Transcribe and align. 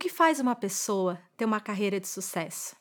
que 0.00 0.08
faz 0.08 0.40
uma 0.40 0.56
pessoa 0.56 1.20
ter 1.36 1.44
uma 1.44 1.60
carreira 1.60 2.00
de 2.00 2.08
sucesso? 2.08 2.74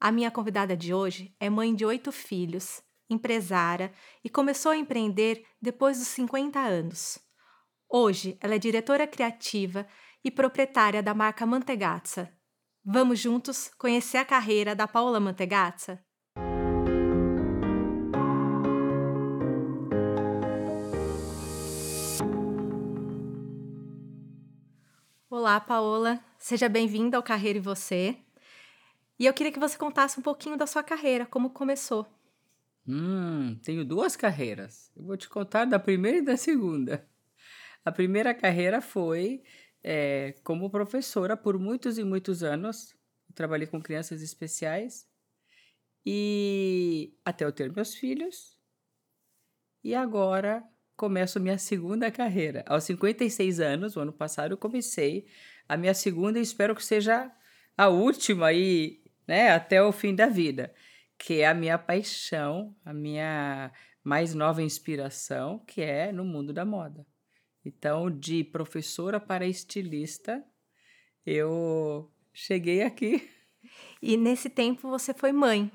A 0.00 0.10
minha 0.10 0.30
convidada 0.30 0.74
de 0.74 0.94
hoje 0.94 1.36
é 1.38 1.50
mãe 1.50 1.74
de 1.74 1.84
oito 1.84 2.10
filhos, 2.10 2.82
empresária 3.10 3.92
e 4.24 4.30
começou 4.30 4.72
a 4.72 4.76
empreender 4.76 5.44
depois 5.60 5.98
dos 5.98 6.08
50 6.08 6.58
anos. 6.58 7.18
Hoje, 7.86 8.38
ela 8.40 8.54
é 8.54 8.58
diretora 8.58 9.06
criativa 9.06 9.86
e 10.24 10.30
proprietária 10.30 11.02
da 11.02 11.12
marca 11.12 11.44
Mantegazza. 11.44 12.32
Vamos 12.82 13.18
juntos 13.18 13.70
conhecer 13.76 14.16
a 14.16 14.24
carreira 14.24 14.74
da 14.74 14.88
Paola 14.88 15.20
Mantegazza? 15.20 16.02
Olá, 25.28 25.60
Paola. 25.60 26.18
Seja 26.46 26.68
bem-vinda 26.68 27.16
ao 27.16 27.24
Carreira 27.24 27.58
e 27.58 27.60
Você. 27.60 28.16
E 29.18 29.26
eu 29.26 29.34
queria 29.34 29.50
que 29.50 29.58
você 29.58 29.76
contasse 29.76 30.20
um 30.20 30.22
pouquinho 30.22 30.56
da 30.56 30.64
sua 30.64 30.80
carreira, 30.80 31.26
como 31.26 31.50
começou. 31.50 32.06
Hum, 32.86 33.58
tenho 33.64 33.84
duas 33.84 34.14
carreiras. 34.14 34.92
Eu 34.94 35.02
vou 35.02 35.16
te 35.16 35.28
contar 35.28 35.64
da 35.64 35.76
primeira 35.76 36.18
e 36.18 36.22
da 36.22 36.36
segunda. 36.36 37.04
A 37.84 37.90
primeira 37.90 38.32
carreira 38.32 38.80
foi 38.80 39.42
é, 39.82 40.36
como 40.44 40.70
professora 40.70 41.36
por 41.36 41.58
muitos 41.58 41.98
e 41.98 42.04
muitos 42.04 42.44
anos. 42.44 42.94
trabalhei 43.34 43.66
com 43.66 43.82
crianças 43.82 44.22
especiais 44.22 45.04
e 46.06 47.12
até 47.24 47.44
eu 47.44 47.50
ter 47.50 47.72
meus 47.72 47.92
filhos. 47.92 48.56
E 49.82 49.96
agora 49.96 50.62
começo 50.96 51.38
minha 51.38 51.58
segunda 51.58 52.10
carreira. 52.10 52.64
Aos 52.66 52.84
56 52.84 53.60
anos, 53.60 53.96
o 53.96 54.00
ano 54.00 54.12
passado, 54.12 54.52
eu 54.52 54.56
comecei 54.56 55.26
a 55.68 55.76
minha 55.76 55.94
segunda 55.94 56.38
e 56.38 56.42
espero 56.42 56.74
que 56.74 56.84
seja 56.84 57.30
a 57.76 57.88
última 57.88 58.46
aí, 58.46 59.02
né, 59.28 59.50
até 59.50 59.82
o 59.82 59.92
fim 59.92 60.14
da 60.14 60.26
vida, 60.26 60.74
que 61.18 61.40
é 61.40 61.46
a 61.46 61.54
minha 61.54 61.76
paixão, 61.76 62.74
a 62.84 62.92
minha 62.92 63.70
mais 64.02 64.34
nova 64.34 64.62
inspiração, 64.62 65.58
que 65.66 65.82
é 65.82 66.10
no 66.10 66.24
mundo 66.24 66.52
da 66.52 66.64
moda. 66.64 67.06
Então, 67.64 68.10
de 68.10 68.44
professora 68.44 69.20
para 69.20 69.46
estilista, 69.46 70.42
eu 71.24 72.10
cheguei 72.32 72.82
aqui. 72.82 73.28
E 74.00 74.16
nesse 74.16 74.48
tempo 74.48 74.88
você 74.88 75.12
foi 75.12 75.32
mãe 75.32 75.70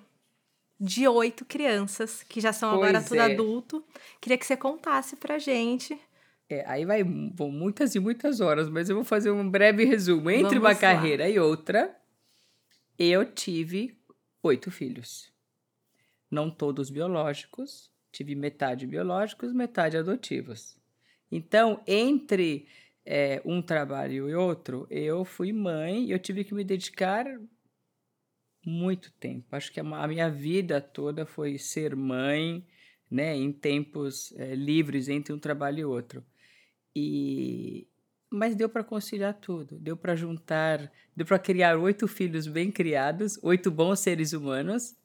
de 0.82 1.08
oito 1.08 1.46
crianças, 1.46 2.24
que 2.24 2.42
já 2.42 2.52
são 2.52 2.72
pois 2.72 2.90
agora 2.90 3.04
tudo 3.04 3.20
é. 3.20 3.34
adulto. 3.34 3.86
Queria 4.20 4.38
que 4.38 4.46
você 4.46 4.58
contasse 4.58 5.16
pra 5.16 5.38
gente. 5.38 5.98
É, 6.50 6.66
aí 6.68 6.84
vai 6.86 7.04
vão 7.04 7.52
muitas 7.52 7.94
e 7.94 8.00
muitas 8.00 8.42
horas, 8.42 8.68
mas 8.68 8.90
eu 8.90 8.96
vou 8.96 9.06
fazer 9.06 9.30
um 9.30 9.48
breve 9.48 9.86
resumo. 9.86 10.32
Entre 10.32 10.44
Vamos 10.44 10.58
uma 10.58 10.70
lá. 10.70 10.76
carreira 10.76 11.30
e 11.30 11.38
outra, 11.38 11.96
eu 12.98 13.24
tive 13.24 13.96
oito 14.42 14.72
filhos. 14.72 15.32
Não 16.32 16.50
todos 16.50 16.90
biológicos, 16.90 17.92
tive 18.12 18.34
metade 18.34 18.88
biológicos, 18.88 19.54
metade 19.54 19.98
adotivos. 19.98 20.76
Então, 21.32 21.80
entre 21.86 22.68
é, 23.06 23.40
um 23.46 23.62
trabalho 23.62 24.28
e 24.28 24.34
outro, 24.34 24.88
eu 24.90 25.24
fui 25.24 25.54
mãe 25.54 26.06
e 26.06 26.12
eu 26.12 26.18
tive 26.18 26.44
que 26.44 26.56
me 26.56 26.64
dedicar 26.64 27.26
muito 28.66 29.12
tempo. 29.14 29.56
Acho 29.56 29.72
que 29.72 29.80
a 29.80 30.08
minha 30.08 30.30
vida 30.30 30.82
toda 30.82 31.26
foi 31.26 31.58
ser 31.58 31.96
mãe, 31.96 32.66
né, 33.10 33.36
em 33.36 33.52
tempos 33.52 34.34
é, 34.38 34.56
livres 34.56 35.10
entre 35.10 35.34
um 35.34 35.40
trabalho 35.40 35.80
e 35.80 35.86
outro. 35.86 36.24
E 36.96 37.88
mas 38.34 38.56
deu 38.56 38.70
para 38.70 38.82
conciliar 38.82 39.34
tudo, 39.34 39.78
deu 39.78 39.98
para 39.98 40.16
juntar, 40.16 40.90
deu 41.14 41.26
para 41.26 41.38
criar 41.38 41.78
oito 41.78 42.08
filhos 42.08 42.48
bem 42.48 42.72
criados, 42.72 43.38
oito 43.44 43.70
bons 43.70 44.00
seres 44.00 44.32
humanos 44.32 44.96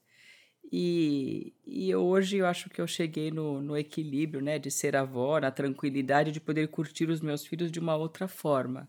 e, 0.72 1.54
e 1.64 1.94
hoje 1.94 2.38
eu 2.38 2.46
acho 2.46 2.68
que 2.68 2.80
eu 2.80 2.86
cheguei 2.86 3.30
no, 3.30 3.60
no 3.60 3.76
equilíbrio, 3.76 4.40
né, 4.40 4.58
de 4.58 4.70
ser 4.70 4.96
avó, 4.96 5.38
na 5.38 5.50
tranquilidade 5.50 6.32
de 6.32 6.40
poder 6.40 6.68
curtir 6.68 7.08
os 7.08 7.20
meus 7.20 7.46
filhos 7.46 7.70
de 7.70 7.78
uma 7.78 7.96
outra 7.96 8.26
forma, 8.26 8.88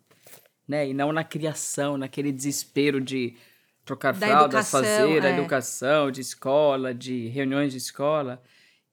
né, 0.68 0.88
e 0.88 0.94
não 0.94 1.12
na 1.12 1.24
criação, 1.24 1.98
naquele 1.98 2.32
desespero 2.32 3.00
de 3.00 3.36
trocar 3.88 4.14
da 4.14 4.28
fraldas, 4.28 4.70
fazer 4.70 5.24
é. 5.24 5.28
a 5.28 5.38
educação, 5.38 6.12
de 6.12 6.20
escola, 6.20 6.94
de 6.94 7.28
reuniões 7.30 7.72
de 7.72 7.78
escola. 7.78 8.44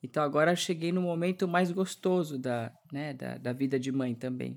Então 0.02 0.22
agora 0.22 0.52
eu 0.52 0.56
cheguei 0.56 0.92
no 0.92 1.02
momento 1.02 1.48
mais 1.48 1.72
gostoso 1.72 2.38
da, 2.38 2.72
né, 2.92 3.12
da, 3.12 3.36
da 3.36 3.52
vida 3.52 3.78
de 3.78 3.90
mãe 3.90 4.14
também. 4.14 4.56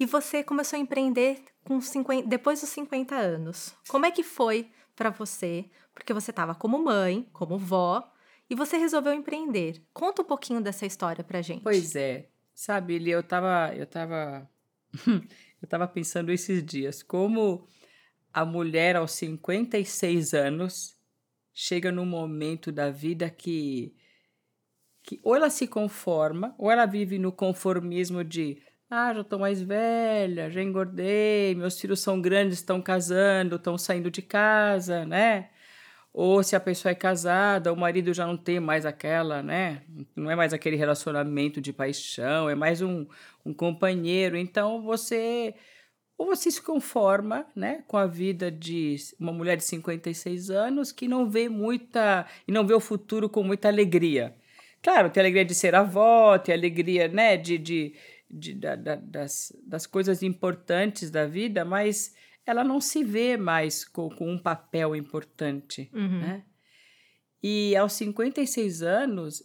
E 0.00 0.06
você 0.06 0.42
começou 0.42 0.78
a 0.78 0.80
empreender 0.80 1.44
com 1.62 1.80
50, 1.80 2.26
depois 2.26 2.60
dos 2.60 2.70
50 2.70 3.14
anos. 3.14 3.74
Como 3.88 4.06
é 4.06 4.10
que 4.10 4.22
foi 4.22 4.70
para 4.96 5.10
você, 5.10 5.66
porque 5.92 6.12
você 6.12 6.30
estava 6.30 6.54
como 6.54 6.82
mãe, 6.82 7.28
como 7.32 7.58
vó, 7.58 8.10
e 8.48 8.54
você 8.54 8.76
resolveu 8.76 9.12
empreender. 9.12 9.82
Conta 9.92 10.22
um 10.22 10.24
pouquinho 10.24 10.60
dessa 10.60 10.86
história 10.86 11.22
pra 11.22 11.42
gente. 11.42 11.62
Pois 11.62 11.94
é. 11.94 12.28
Sabe, 12.54 12.94
Eli, 12.94 13.10
eu 13.10 13.22
tava, 13.22 13.74
eu 13.74 13.86
tava 13.86 14.48
eu 15.60 15.68
tava 15.68 15.88
pensando 15.88 16.30
esses 16.30 16.64
dias 16.64 17.02
como 17.02 17.66
a 18.34 18.44
mulher 18.44 18.96
aos 18.96 19.12
56 19.12 20.34
anos 20.34 20.96
chega 21.54 21.92
num 21.92 22.04
momento 22.04 22.72
da 22.72 22.90
vida 22.90 23.30
que 23.30 23.94
que 25.04 25.20
ou 25.22 25.36
ela 25.36 25.50
se 25.50 25.68
conforma, 25.68 26.54
ou 26.58 26.70
ela 26.70 26.86
vive 26.86 27.18
no 27.18 27.30
conformismo 27.30 28.24
de 28.24 28.60
ah, 28.90 29.12
já 29.14 29.20
estou 29.20 29.38
mais 29.38 29.62
velha, 29.62 30.50
já 30.50 30.62
engordei, 30.62 31.54
meus 31.54 31.78
filhos 31.80 32.00
são 32.00 32.20
grandes, 32.20 32.58
estão 32.58 32.80
casando, 32.82 33.56
estão 33.56 33.76
saindo 33.78 34.10
de 34.10 34.22
casa, 34.22 35.04
né? 35.04 35.50
Ou 36.12 36.42
se 36.42 36.56
a 36.56 36.60
pessoa 36.60 36.92
é 36.92 36.94
casada, 36.94 37.72
o 37.72 37.76
marido 37.76 38.14
já 38.14 38.26
não 38.26 38.36
tem 38.36 38.60
mais 38.60 38.86
aquela, 38.86 39.42
né? 39.42 39.82
Não 40.16 40.30
é 40.30 40.36
mais 40.36 40.52
aquele 40.52 40.76
relacionamento 40.76 41.60
de 41.60 41.72
paixão, 41.72 42.48
é 42.48 42.54
mais 42.54 42.80
um, 42.82 43.06
um 43.44 43.52
companheiro. 43.52 44.36
Então 44.36 44.82
você 44.82 45.54
ou 46.16 46.26
você 46.26 46.50
se 46.50 46.62
conforma, 46.62 47.46
né, 47.56 47.82
com 47.88 47.96
a 47.96 48.06
vida 48.06 48.50
de 48.50 48.96
uma 49.18 49.32
mulher 49.32 49.56
de 49.56 49.64
56 49.64 50.50
anos 50.50 50.92
que 50.92 51.08
não 51.08 51.28
vê 51.28 51.48
muita 51.48 52.26
e 52.46 52.52
não 52.52 52.66
vê 52.66 52.74
o 52.74 52.80
futuro 52.80 53.28
com 53.28 53.42
muita 53.42 53.68
alegria. 53.68 54.34
Claro, 54.82 55.10
tem 55.10 55.20
a 55.20 55.24
alegria 55.24 55.44
de 55.44 55.54
ser 55.54 55.74
avó, 55.74 56.38
tem 56.38 56.54
a 56.54 56.58
alegria, 56.58 57.08
né, 57.08 57.36
de, 57.36 57.58
de 57.58 57.94
de, 58.34 58.52
da, 58.52 58.74
da, 58.74 58.96
das, 58.96 59.52
das 59.64 59.86
coisas 59.86 60.22
importantes 60.22 61.10
da 61.10 61.26
vida, 61.26 61.64
mas 61.64 62.14
ela 62.44 62.64
não 62.64 62.80
se 62.80 63.04
vê 63.04 63.36
mais 63.36 63.84
com, 63.84 64.10
com 64.10 64.28
um 64.28 64.38
papel 64.38 64.96
importante, 64.96 65.88
uhum. 65.94 66.20
né? 66.20 66.44
E 67.42 67.76
aos 67.76 67.92
56 67.92 68.82
anos, 68.82 69.42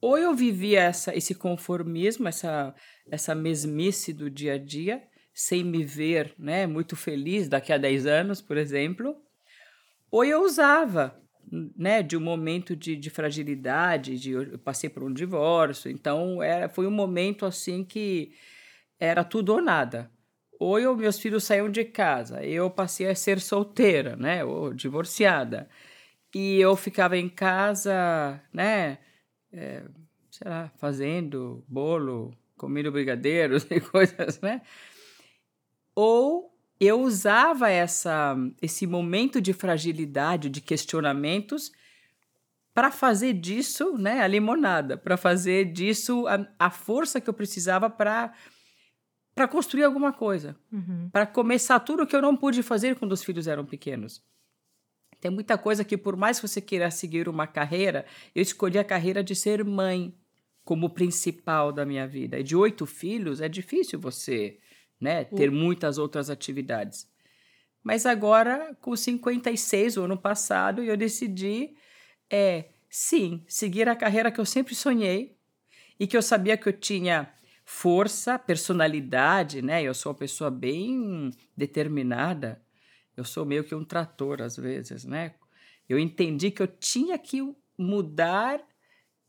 ou 0.00 0.18
eu 0.18 0.34
vivia 0.34 0.80
essa, 0.80 1.14
esse 1.14 1.34
conformismo, 1.34 2.26
essa, 2.26 2.74
essa 3.10 3.34
mesmice 3.34 4.12
do 4.12 4.30
dia 4.30 4.54
a 4.54 4.58
dia, 4.58 5.02
sem 5.40 5.64
me 5.64 5.82
ver 5.82 6.34
né, 6.38 6.66
muito 6.66 6.94
feliz 6.94 7.48
daqui 7.48 7.72
a 7.72 7.78
10 7.78 8.04
anos, 8.04 8.42
por 8.42 8.58
exemplo, 8.58 9.16
ou 10.10 10.22
eu 10.22 10.44
usava 10.44 11.18
né, 11.50 12.02
de 12.02 12.14
um 12.14 12.20
momento 12.20 12.76
de, 12.76 12.94
de 12.94 13.08
fragilidade, 13.08 14.18
de, 14.18 14.32
eu 14.32 14.58
passei 14.58 14.90
por 14.90 15.02
um 15.02 15.10
divórcio, 15.10 15.90
então 15.90 16.42
era, 16.42 16.68
foi 16.68 16.86
um 16.86 16.90
momento 16.90 17.46
assim 17.46 17.82
que 17.82 18.34
era 18.98 19.24
tudo 19.24 19.54
ou 19.54 19.62
nada. 19.62 20.10
Ou 20.58 20.78
eu, 20.78 20.94
meus 20.94 21.18
filhos 21.18 21.44
saíram 21.44 21.70
de 21.70 21.84
casa, 21.84 22.44
eu 22.44 22.68
passei 22.68 23.08
a 23.08 23.14
ser 23.14 23.40
solteira, 23.40 24.16
né, 24.16 24.44
ou 24.44 24.74
divorciada, 24.74 25.70
e 26.34 26.60
eu 26.60 26.76
ficava 26.76 27.16
em 27.16 27.30
casa, 27.30 28.38
né, 28.52 28.98
é, 29.50 29.84
sei 30.30 30.50
lá, 30.50 30.70
fazendo 30.76 31.64
bolo, 31.66 32.30
comendo 32.58 32.92
brigadeiros 32.92 33.66
e 33.72 33.80
coisas, 33.80 34.38
né, 34.42 34.60
ou 36.00 36.50
eu 36.80 36.98
usava 37.02 37.68
essa, 37.68 38.34
esse 38.62 38.86
momento 38.86 39.38
de 39.38 39.52
fragilidade, 39.52 40.48
de 40.48 40.62
questionamentos, 40.62 41.70
para 42.72 42.90
fazer 42.90 43.34
disso 43.34 43.98
né, 43.98 44.22
a 44.22 44.26
limonada, 44.26 44.96
para 44.96 45.18
fazer 45.18 45.66
disso 45.66 46.26
a, 46.26 46.48
a, 46.58 46.70
força 46.70 47.20
que 47.20 47.28
eu 47.28 47.34
precisava 47.34 47.90
para 47.90 48.32
para 49.34 49.46
construir 49.46 49.84
alguma 49.84 50.10
coisa, 50.10 50.56
uhum. 50.72 51.10
para 51.10 51.26
começar 51.26 51.78
tudo 51.80 52.02
o 52.02 52.06
que 52.06 52.16
eu 52.16 52.22
não 52.22 52.34
pude 52.34 52.62
fazer 52.62 52.96
quando 52.96 53.12
os 53.12 53.22
filhos 53.22 53.46
eram 53.46 53.66
pequenos. 53.66 54.22
Tem 55.20 55.30
muita 55.30 55.58
coisa 55.58 55.84
que, 55.84 55.98
por 55.98 56.16
mais 56.16 56.40
que 56.40 56.48
você 56.48 56.60
queira 56.62 56.90
seguir 56.90 57.28
uma 57.28 57.46
carreira, 57.46 58.06
eu 58.34 58.42
escolhi 58.42 58.78
a 58.78 58.84
carreira 58.84 59.22
de 59.22 59.34
ser 59.34 59.64
mãe 59.64 60.14
como 60.64 60.90
principal 60.90 61.72
da 61.72 61.84
minha 61.84 62.06
vida. 62.06 62.38
E 62.38 62.42
de 62.42 62.56
oito 62.56 62.86
filhos, 62.86 63.40
é 63.40 63.48
difícil 63.48 64.00
você 64.00 64.58
né? 65.00 65.24
Ter 65.24 65.50
muitas 65.50 65.98
outras 65.98 66.28
atividades. 66.28 67.08
Mas 67.82 68.04
agora, 68.04 68.76
com 68.80 68.94
56, 68.94 69.96
o 69.96 70.04
ano 70.04 70.16
passado, 70.16 70.82
eu 70.82 70.96
decidi, 70.96 71.74
é, 72.28 72.66
sim, 72.88 73.42
seguir 73.48 73.88
a 73.88 73.96
carreira 73.96 74.30
que 74.30 74.40
eu 74.40 74.44
sempre 74.44 74.74
sonhei 74.74 75.36
e 75.98 76.06
que 76.06 76.16
eu 76.16 76.22
sabia 76.22 76.56
que 76.56 76.68
eu 76.68 76.72
tinha 76.72 77.32
força, 77.64 78.38
personalidade, 78.38 79.62
né? 79.62 79.82
Eu 79.82 79.94
sou 79.94 80.12
uma 80.12 80.18
pessoa 80.18 80.50
bem 80.50 81.30
determinada. 81.56 82.60
Eu 83.16 83.24
sou 83.24 83.46
meio 83.46 83.64
que 83.64 83.74
um 83.74 83.84
trator 83.84 84.42
às 84.42 84.56
vezes, 84.56 85.04
né? 85.04 85.34
Eu 85.88 85.98
entendi 85.98 86.50
que 86.50 86.62
eu 86.62 86.66
tinha 86.66 87.16
que 87.18 87.40
mudar 87.78 88.60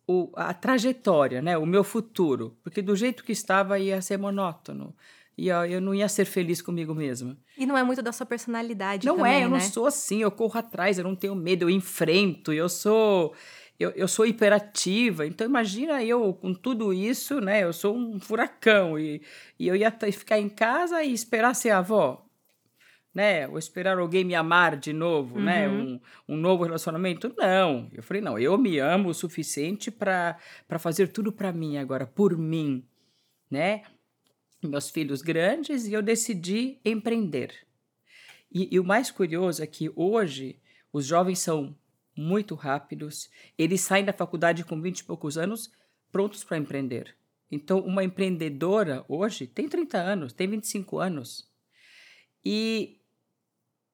o, 0.08 0.32
a 0.36 0.54
trajetória, 0.54 1.42
né? 1.42 1.58
O 1.58 1.66
meu 1.66 1.84
futuro, 1.84 2.58
porque 2.64 2.82
do 2.82 2.96
jeito 2.96 3.24
que 3.24 3.32
estava 3.32 3.80
ia 3.80 4.02
ser 4.02 4.18
monótono. 4.18 4.96
E 5.38 5.48
eu, 5.48 5.66
eu 5.66 5.81
não 5.81 5.94
ia 5.94 6.07
ser 6.07 6.25
feliz 6.25 6.62
comigo 6.62 6.94
mesma. 6.94 7.38
E 7.57 7.66
não 7.66 7.78
é 7.78 7.83
muito 7.83 8.01
da 8.01 8.12
sua 8.12 8.25
personalidade 8.25 9.07
Não 9.07 9.18
também, 9.18 9.33
é, 9.33 9.45
eu 9.45 9.50
né? 9.50 9.57
não 9.57 9.62
sou 9.62 9.86
assim, 9.86 10.22
eu 10.22 10.31
corro 10.31 10.60
atrás, 10.60 10.98
eu 10.98 11.04
não 11.04 11.16
tenho 11.16 11.36
medo, 11.36 11.63
eu 11.63 11.69
enfrento, 11.69 12.51
eu 12.51 12.68
sou 12.68 13.33
eu, 13.81 13.89
eu 13.92 14.07
sou 14.07 14.25
hiperativa, 14.28 15.25
então 15.25 15.48
imagina 15.48 16.04
eu 16.04 16.33
com 16.36 16.54
tudo 16.54 16.94
isso, 16.94 17.42
né? 17.42 17.63
Eu 17.63 17.74
sou 17.74 17.98
um 17.98 18.19
furacão 18.19 19.00
e, 19.00 19.22
e 19.57 19.68
eu 19.68 19.75
ia 19.75 19.92
ficar 20.12 20.38
em 20.39 20.50
casa 20.50 21.04
e 21.04 21.12
esperar 21.12 21.56
ser 21.56 21.72
avó, 21.72 22.24
né? 23.13 23.48
Ou 23.48 23.57
esperar 23.57 23.98
alguém 23.98 24.24
me 24.24 24.36
amar 24.36 24.77
de 24.77 24.94
novo, 24.94 25.39
né? 25.39 25.68
Um, 25.68 26.00
um 26.30 26.38
novo 26.38 26.63
relacionamento. 26.63 27.34
Não, 27.36 27.89
eu 27.92 28.04
falei, 28.04 28.22
não, 28.22 28.38
eu 28.38 28.56
me 28.57 28.77
amo 28.77 29.10
o 29.10 29.13
suficiente 29.13 29.89
para 29.89 30.38
fazer 30.77 31.07
tudo 31.07 31.31
para 31.31 31.51
mim 31.51 31.77
agora, 31.77 32.06
por 32.06 32.38
mim, 32.38 32.86
né? 33.50 33.81
Meus 34.63 34.90
filhos 34.90 35.22
grandes 35.22 35.88
e 35.88 35.94
eu 35.94 36.02
decidi 36.02 36.80
empreender. 36.86 37.56
E, 38.52 38.68
e 38.72 38.80
o 38.80 38.84
mais 38.84 39.10
curioso 39.10 39.63
é 39.63 39.68
que 39.68 39.92
hoje 39.96 40.60
os 40.92 41.06
jovens 41.06 41.40
são 41.40 41.75
muito 42.16 42.56
rápidos, 42.56 43.30
eles 43.58 43.81
saem 43.81 44.06
da 44.06 44.13
faculdade 44.13 44.63
com 44.63 44.81
20 44.81 45.00
e 45.00 45.04
poucos 45.04 45.38
anos 45.38 45.72
prontos 46.12 46.44
para 46.44 46.58
empreender. 46.58 47.16
Então, 47.50 47.80
uma 47.80 48.04
empreendedora 48.04 49.04
hoje 49.08 49.48
tem 49.48 49.68
30 49.68 49.98
anos, 49.98 50.34
tem 50.34 50.48
25 50.48 51.00
anos. 51.00 51.50
E 52.44 52.98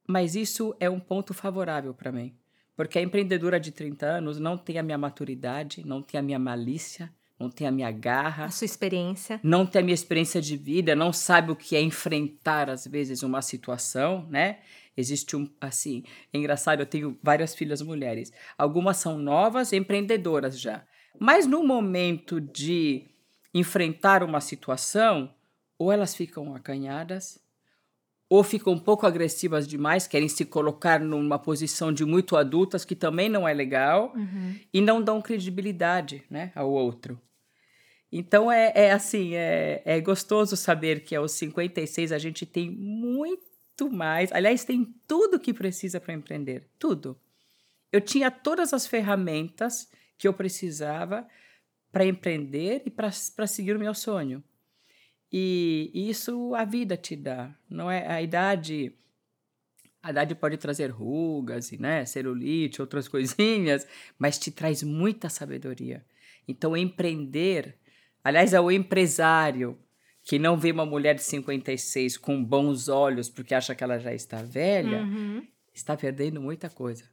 mas 0.07 0.35
isso 0.35 0.73
é 0.79 0.89
um 0.89 1.01
ponto 1.01 1.33
favorável 1.33 1.93
para 1.93 2.13
mim, 2.13 2.33
porque 2.77 2.97
a 2.97 3.01
empreendedora 3.01 3.59
de 3.59 3.73
30 3.73 4.05
anos 4.05 4.39
não 4.39 4.57
tem 4.57 4.77
a 4.77 4.83
minha 4.83 4.97
maturidade, 4.97 5.85
não 5.85 6.01
tem 6.01 6.17
a 6.17 6.23
minha 6.23 6.39
malícia, 6.39 7.13
não 7.39 7.49
tem 7.49 7.67
a 7.67 7.71
minha 7.71 7.91
garra, 7.91 8.45
A 8.45 8.49
sua 8.49 8.65
experiência. 8.65 9.39
não 9.43 9.65
tem 9.65 9.81
a 9.81 9.83
minha 9.83 9.93
experiência 9.93 10.41
de 10.41 10.57
vida, 10.57 10.95
não 10.95 11.13
sabe 11.13 11.51
o 11.51 11.55
que 11.55 11.75
é 11.75 11.81
enfrentar, 11.81 12.69
às 12.69 12.85
vezes, 12.87 13.21
uma 13.23 13.41
situação, 13.41 14.25
né? 14.29 14.59
Existe 14.95 15.35
um, 15.35 15.47
assim, 15.61 16.03
é 16.33 16.37
engraçado, 16.39 16.79
eu 16.79 16.85
tenho 16.85 17.17
várias 17.21 17.53
filhas 17.53 17.81
mulheres. 17.81 18.31
Algumas 18.57 18.97
são 18.97 19.17
novas, 19.19 19.71
empreendedoras 19.71 20.59
já. 20.59 20.83
Mas 21.19 21.45
no 21.45 21.63
momento 21.63 22.41
de 22.41 23.05
enfrentar 23.53 24.23
uma 24.23 24.41
situação, 24.41 25.33
ou 25.77 25.91
elas 25.91 26.15
ficam 26.15 26.55
acanhadas, 26.55 27.39
ou 28.29 28.43
ficam 28.43 28.73
um 28.73 28.79
pouco 28.79 29.05
agressivas 29.05 29.67
demais, 29.67 30.07
querem 30.07 30.27
se 30.27 30.43
colocar 30.43 30.99
numa 30.99 31.39
posição 31.39 31.93
de 31.93 32.03
muito 32.03 32.35
adultas, 32.35 32.83
que 32.83 32.95
também 32.95 33.29
não 33.29 33.47
é 33.47 33.53
legal, 33.53 34.13
e 34.73 34.81
não 34.81 35.01
dão 35.01 35.21
credibilidade 35.21 36.23
né, 36.29 36.51
ao 36.53 36.69
outro. 36.69 37.19
Então 38.11 38.51
é, 38.51 38.71
é 38.75 38.91
assim, 38.91 39.35
é, 39.35 39.81
é 39.85 39.99
gostoso 39.99 40.55
saber 40.55 41.03
que 41.03 41.15
aos 41.15 41.33
56 41.33 42.11
a 42.11 42.17
gente 42.17 42.45
tem 42.45 42.69
muito 42.69 43.89
mais. 43.89 44.31
Aliás, 44.31 44.63
tem 44.63 44.93
tudo 45.05 45.39
que 45.39 45.53
precisa 45.53 45.99
para 45.99 46.13
empreender. 46.13 46.69
Tudo. 46.79 47.19
Eu 47.91 48.01
tinha 48.01 48.31
todas 48.31 48.73
as 48.73 48.87
ferramentas 48.87 49.89
que 50.17 50.27
eu 50.27 50.33
precisava 50.33 51.27
para 51.91 52.05
empreender 52.05 52.83
e 52.85 52.89
para 52.89 53.11
seguir 53.11 53.75
o 53.75 53.79
meu 53.79 53.93
sonho. 53.93 54.43
E 55.31 55.91
isso 55.93 56.55
a 56.55 56.63
vida 56.63 56.95
te 56.95 57.15
dá, 57.15 57.53
não 57.69 57.91
é? 57.91 58.07
A 58.07 58.21
idade, 58.21 58.93
a 60.01 60.11
idade 60.11 60.33
pode 60.35 60.57
trazer 60.57 60.87
rugas, 60.89 61.71
e, 61.71 61.77
né, 61.81 62.05
celulite, 62.05 62.81
outras 62.81 63.07
coisinhas, 63.09 63.85
mas 64.17 64.39
te 64.39 64.51
traz 64.51 64.83
muita 64.83 65.29
sabedoria. 65.29 66.05
Então 66.47 66.77
empreender, 66.77 67.77
aliás, 68.23 68.53
é 68.53 68.59
o 68.61 68.71
empresário 68.71 69.77
que 70.23 70.39
não 70.39 70.57
vê 70.57 70.71
uma 70.71 70.85
mulher 70.85 71.15
de 71.15 71.23
56 71.23 72.17
com 72.17 72.43
bons 72.43 72.87
olhos 72.89 73.29
porque 73.29 73.53
acha 73.55 73.73
que 73.75 73.83
ela 73.83 73.97
já 73.99 74.13
está 74.13 74.41
velha, 74.41 75.01
Uhum. 75.03 75.45
está 75.73 75.95
perdendo 75.95 76.41
muita 76.41 76.69
coisa. 76.69 77.03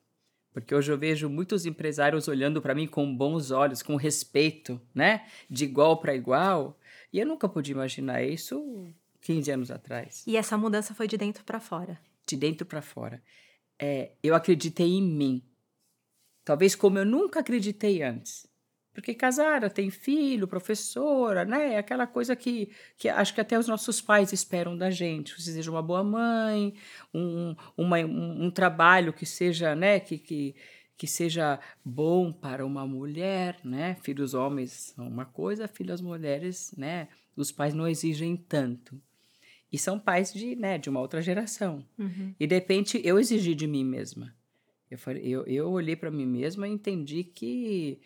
Porque 0.53 0.73
hoje 0.73 0.91
eu 0.93 0.97
vejo 0.97 1.29
muitos 1.29 1.67
empresários 1.67 2.29
olhando 2.29 2.63
para 2.63 2.77
mim 2.77 2.87
com 2.87 3.13
bons 3.17 3.51
olhos, 3.51 3.83
com 3.83 3.97
respeito, 3.97 4.81
né? 4.95 5.27
De 5.51 5.65
igual 5.65 5.97
para 6.01 6.15
igual. 6.15 6.79
E 7.15 7.21
eu 7.21 7.27
nunca 7.27 7.49
podia 7.49 7.73
imaginar 7.73 8.25
isso 8.25 8.93
15 9.21 9.49
anos 9.53 9.71
atrás, 9.71 10.25
E 10.27 10.37
essa 10.37 10.59
mudança 10.59 10.93
foi 10.93 11.07
de 11.07 11.17
dentro 11.17 11.45
para 11.45 11.61
fora. 11.61 11.97
de 12.27 12.37
dentro 12.37 12.67
para 12.67 12.83
fora. 12.83 13.23
É, 13.79 14.17
eu 14.21 14.35
acreditei 14.35 14.89
em 14.89 15.01
mim. 15.01 15.41
Talvez 16.45 16.75
como 16.75 16.99
eu 16.99 17.05
nunca 17.07 17.39
acreditei 17.39 18.03
antes. 18.03 18.49
Porque 18.93 19.15
casada, 19.15 19.71
tem 19.71 19.91
filho, 19.91 20.49
professora, 20.49 21.45
né? 21.45 21.77
Aquela 21.77 22.07
coisa 22.07 22.35
que, 22.35 22.73
que 22.97 23.09
acho 23.09 23.33
que 23.33 23.41
até 23.41 23.57
os 23.57 23.69
nossos 23.69 24.01
pais 24.01 24.33
esperam 24.33 24.77
da 24.77 24.91
gente. 24.91 25.41
Você 25.41 25.53
seja 25.53 25.71
uma 25.71 25.83
boa 25.83 26.03
mãe, 26.03 26.75
um, 27.13 27.55
uma, 27.77 27.99
um, 27.99 28.47
um 28.47 28.51
trabalho 28.51 29.13
que 29.13 29.25
seja, 29.25 29.75
né? 29.77 30.01
Que, 30.01 30.19
que, 30.19 30.57
que 30.97 31.07
seja 31.07 31.59
bom 31.85 32.33
para 32.33 32.65
uma 32.65 32.87
mulher, 32.87 33.59
né? 33.65 33.97
Filhos 34.03 34.35
homens 34.35 34.93
são 34.95 35.09
uma 35.09 35.25
coisa, 35.25 35.67
filhas 35.67 36.01
mulheres, 36.01 36.73
né? 36.77 37.09
Os 37.37 37.51
pais 37.51 37.75
não 37.75 37.89
exigem 37.89 38.37
tanto. 38.37 39.01
E 39.73 39.79
são 39.79 39.99
pais 39.99 40.33
de, 40.33 40.55
né, 40.55 40.79
de 40.79 40.89
uma 40.89 41.01
outra 41.01 41.21
geração. 41.21 41.85
Uhum. 41.99 42.33
E 42.39 42.47
de 42.47 42.55
repente 42.55 43.01
eu 43.05 43.19
exigi 43.19 43.57
de 43.57 43.67
mim 43.67 43.85
mesma. 43.85 44.33
Eu, 44.89 44.97
falei, 44.97 45.23
eu, 45.27 45.45
eu 45.47 45.69
olhei 45.69 45.97
para 45.97 46.13
mim 46.13 46.27
mesma 46.27 46.69
e 46.69 46.71
entendi 46.71 47.25
que, 47.25 48.01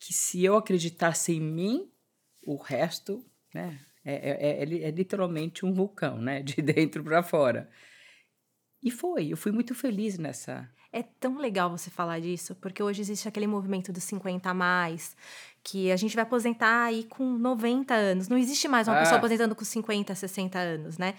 que 0.00 0.12
se 0.12 0.44
eu 0.44 0.56
acreditasse 0.56 1.32
em 1.32 1.40
mim, 1.40 1.88
o 2.44 2.56
resto 2.56 3.24
né, 3.54 3.78
é, 4.04 4.14
é, 4.14 4.64
é, 4.64 4.88
é 4.88 4.90
literalmente 4.90 5.64
um 5.64 5.72
vulcão, 5.72 6.18
né, 6.18 6.42
de 6.42 6.56
dentro 6.62 7.04
para 7.04 7.22
fora. 7.22 7.70
E 8.82 8.90
foi, 8.90 9.28
eu 9.28 9.36
fui 9.36 9.52
muito 9.52 9.74
feliz 9.74 10.18
nessa. 10.18 10.68
É 10.96 11.02
tão 11.02 11.38
legal 11.38 11.68
você 11.68 11.90
falar 11.90 12.20
disso, 12.20 12.54
porque 12.60 12.80
hoje 12.80 13.00
existe 13.00 13.26
aquele 13.26 13.48
movimento 13.48 13.92
dos 13.92 14.04
50 14.04 14.48
a 14.48 14.54
mais, 14.54 15.16
que 15.60 15.90
a 15.90 15.96
gente 15.96 16.14
vai 16.14 16.22
aposentar 16.22 16.84
aí 16.84 17.02
com 17.02 17.36
90 17.36 17.92
anos. 17.94 18.28
Não 18.28 18.38
existe 18.38 18.68
mais 18.68 18.86
uma 18.86 18.96
Ah. 18.96 19.00
pessoa 19.00 19.18
aposentando 19.18 19.56
com 19.56 19.64
50, 19.64 20.14
60 20.14 20.56
anos, 20.58 20.96
né? 20.96 21.14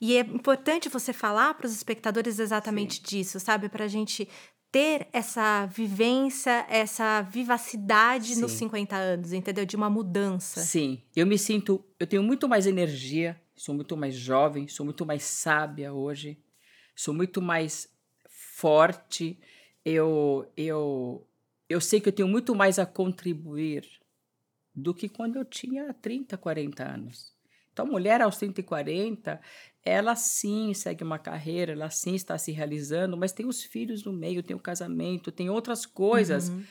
E 0.00 0.16
é 0.16 0.20
importante 0.20 0.88
você 0.88 1.12
falar 1.12 1.52
para 1.52 1.66
os 1.66 1.74
espectadores 1.74 2.38
exatamente 2.38 3.02
disso, 3.02 3.38
sabe? 3.38 3.68
Para 3.68 3.84
a 3.84 3.88
gente 3.88 4.26
ter 4.72 5.06
essa 5.12 5.66
vivência, 5.66 6.64
essa 6.70 7.20
vivacidade 7.20 8.34
nos 8.40 8.52
Sim. 8.52 8.58
50 8.60 8.96
anos, 8.96 9.34
entendeu? 9.34 9.66
De 9.66 9.76
uma 9.76 9.90
mudança. 9.90 10.60
Sim, 10.62 11.02
eu 11.14 11.26
me 11.26 11.36
sinto, 11.36 11.84
eu 12.00 12.06
tenho 12.06 12.22
muito 12.22 12.48
mais 12.48 12.66
energia, 12.66 13.38
sou 13.54 13.74
muito 13.74 13.94
mais 13.94 14.14
jovem, 14.14 14.66
sou 14.68 14.86
muito 14.86 15.04
mais 15.04 15.22
sábia 15.22 15.92
hoje, 15.92 16.38
sou 16.96 17.12
muito 17.12 17.42
mais 17.42 17.88
forte. 18.58 19.38
Eu, 19.84 20.50
eu, 20.56 21.26
eu 21.68 21.80
sei 21.80 22.00
que 22.00 22.08
eu 22.08 22.12
tenho 22.12 22.28
muito 22.28 22.54
mais 22.54 22.78
a 22.78 22.84
contribuir 22.86 23.84
do 24.74 24.92
que 24.92 25.08
quando 25.08 25.36
eu 25.36 25.44
tinha 25.44 25.94
30, 25.94 26.36
40 26.36 26.84
anos. 26.84 27.32
Então, 27.72 27.86
a 27.86 27.88
mulher 27.88 28.20
aos 28.20 28.36
30 28.36 28.60
e 28.60 28.64
40, 28.64 29.40
ela 29.84 30.16
sim 30.16 30.74
segue 30.74 31.04
uma 31.04 31.18
carreira, 31.18 31.72
ela 31.72 31.88
sim 31.90 32.16
está 32.16 32.36
se 32.36 32.50
realizando, 32.50 33.16
mas 33.16 33.30
tem 33.32 33.46
os 33.46 33.62
filhos 33.62 34.04
no 34.04 34.12
meio, 34.12 34.42
tem 34.42 34.56
o 34.56 34.60
casamento, 34.60 35.30
tem 35.30 35.48
outras 35.48 35.86
coisas 35.86 36.48
Uhum. 36.48 36.64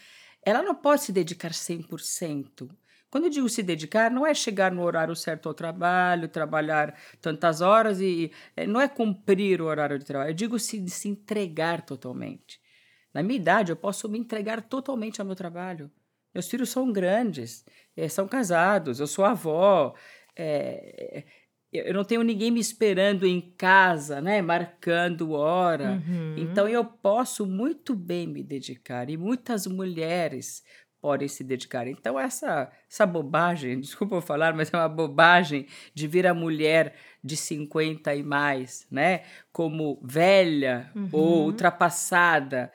ela 0.45 0.61
não 0.61 0.75
pode 0.75 1.03
se 1.03 1.13
dedicar 1.13 1.53
100%. 1.53 2.69
Quando 3.09 3.25
eu 3.25 3.29
digo 3.29 3.47
se 3.49 3.63
dedicar, 3.63 4.11
não 4.11 4.25
é 4.25 4.33
chegar 4.33 4.71
no 4.71 4.83
horário 4.83 5.15
certo 5.15 5.47
ao 5.47 5.53
trabalho, 5.53 6.27
trabalhar 6.27 6.97
tantas 7.21 7.61
horas 7.61 8.01
e 8.01 8.31
eh, 8.55 8.67
não 8.67 8.81
é 8.81 8.87
cumprir 8.87 9.61
o 9.61 9.65
horário 9.65 9.97
de 9.97 10.05
trabalho. 10.05 10.31
Eu 10.31 10.33
digo 10.35 10.59
se, 10.59 10.87
se 10.89 11.07
entregar 11.07 11.81
totalmente. 11.85 12.59
Na 13.13 13.23
minha 13.23 13.37
idade, 13.39 13.71
eu 13.71 13.75
posso 13.77 14.09
me 14.09 14.19
entregar 14.19 14.61
totalmente 14.61 15.19
ao 15.21 15.25
meu 15.27 15.35
trabalho. 15.35 15.89
Meus 16.33 16.47
filhos 16.49 16.69
são 16.69 16.91
grandes, 16.91 17.65
eh, 17.95 18.09
são 18.09 18.27
casados, 18.27 18.99
eu 18.99 19.07
sou 19.07 19.25
avó. 19.25 19.95
eh, 20.35 21.23
eu 21.71 21.85
eu 21.85 21.93
não 21.93 22.03
tenho 22.05 22.23
ninguém 22.23 22.49
me 22.51 22.59
esperando 22.59 23.25
em 23.25 23.41
casa, 23.57 24.21
né, 24.21 24.41
marcando 24.41 25.31
hora. 25.31 26.01
Uhum. 26.07 26.35
Então 26.37 26.67
eu 26.67 26.83
posso 26.85 27.45
muito 27.45 27.93
bem 27.95 28.25
me 28.27 28.41
dedicar 28.43 29.09
e 29.09 29.17
muitas 29.17 29.67
mulheres 29.67 30.63
podem 31.07 31.29
se 31.29 31.41
dedicar. 31.41 31.87
Então 31.87 32.19
essa 32.19 32.69
essa 32.89 33.05
bobagem, 33.05 33.79
desculpa 33.79 34.15
eu 34.15 34.21
falar, 34.21 34.53
mas 34.53 34.73
é 34.73 34.77
uma 34.77 34.89
bobagem 34.89 35.65
de 35.93 36.05
ver 36.05 36.27
a 36.27 36.33
mulher 36.33 36.95
de 37.23 37.37
50 37.37 38.13
e 38.13 38.23
mais, 38.23 38.85
né, 38.91 39.23
como 39.53 39.99
velha 40.03 40.91
ou 41.13 41.39
Uhum. 41.39 41.45
ultrapassada. 41.45 42.69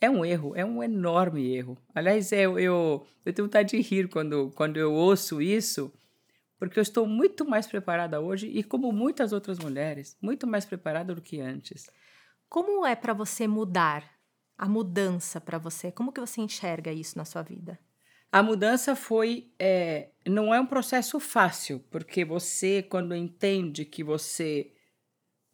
É 0.00 0.10
um 0.10 0.24
erro, 0.24 0.54
é 0.56 0.64
um 0.64 0.82
enorme 0.82 1.54
erro. 1.54 1.78
Aliás, 1.94 2.32
eu, 2.32 2.58
eu, 2.58 3.06
eu 3.24 3.32
tenho 3.32 3.46
vontade 3.46 3.70
de 3.76 3.80
rir 3.80 4.08
quando, 4.08 4.50
quando 4.56 4.76
eu 4.76 4.92
ouço 4.92 5.40
isso, 5.40 5.92
porque 6.58 6.78
eu 6.80 6.82
estou 6.82 7.06
muito 7.06 7.48
mais 7.48 7.66
preparada 7.68 8.20
hoje 8.20 8.48
e, 8.48 8.64
como 8.64 8.90
muitas 8.92 9.32
outras 9.32 9.58
mulheres, 9.60 10.16
muito 10.20 10.46
mais 10.48 10.64
preparada 10.64 11.14
do 11.14 11.22
que 11.22 11.40
antes. 11.40 11.88
Como 12.48 12.84
é 12.84 12.96
para 12.96 13.14
você 13.14 13.46
mudar? 13.46 14.02
A 14.56 14.68
mudança 14.68 15.40
para 15.40 15.58
você? 15.58 15.90
Como 15.90 16.12
que 16.12 16.20
você 16.20 16.40
enxerga 16.40 16.92
isso 16.92 17.18
na 17.18 17.24
sua 17.24 17.42
vida? 17.42 17.78
A 18.30 18.42
mudança 18.42 18.96
foi, 18.96 19.52
é, 19.58 20.08
não 20.26 20.52
é 20.52 20.60
um 20.60 20.66
processo 20.66 21.20
fácil, 21.20 21.78
porque 21.90 22.24
você, 22.24 22.82
quando 22.82 23.14
entende 23.14 23.84
que 23.84 24.02
você, 24.02 24.72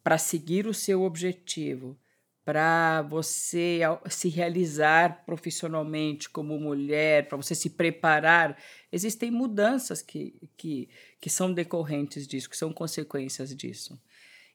para 0.03 0.17
seguir 0.17 0.65
o 0.65 0.73
seu 0.73 1.03
objetivo, 1.03 1.95
para 2.43 3.03
você 3.03 3.81
se 4.09 4.29
realizar 4.29 5.23
profissionalmente 5.25 6.27
como 6.27 6.59
mulher, 6.59 7.27
para 7.27 7.37
você 7.37 7.53
se 7.53 7.69
preparar, 7.69 8.57
existem 8.91 9.29
mudanças 9.29 10.01
que, 10.01 10.49
que, 10.57 10.89
que 11.19 11.29
são 11.29 11.53
decorrentes 11.53 12.27
disso, 12.27 12.49
que 12.49 12.57
são 12.57 12.73
consequências 12.73 13.55
disso. 13.55 14.01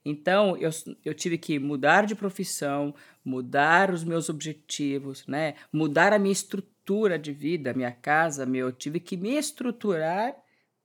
Então, 0.09 0.57
eu, 0.57 0.71
eu 1.05 1.13
tive 1.13 1.37
que 1.37 1.59
mudar 1.59 2.07
de 2.07 2.15
profissão, 2.15 2.95
mudar 3.25 3.91
os 3.91 4.05
meus 4.05 4.29
objetivos, 4.29 5.27
né? 5.27 5.57
mudar 5.73 6.13
a 6.13 6.19
minha 6.19 6.33
estrutura 6.33 7.19
de 7.19 7.33
vida, 7.33 7.75
minha 7.75 7.91
casa, 7.91 8.47
meu, 8.47 8.69
eu 8.69 8.73
tive 8.73 9.01
que 9.01 9.17
me 9.17 9.37
estruturar 9.37 10.33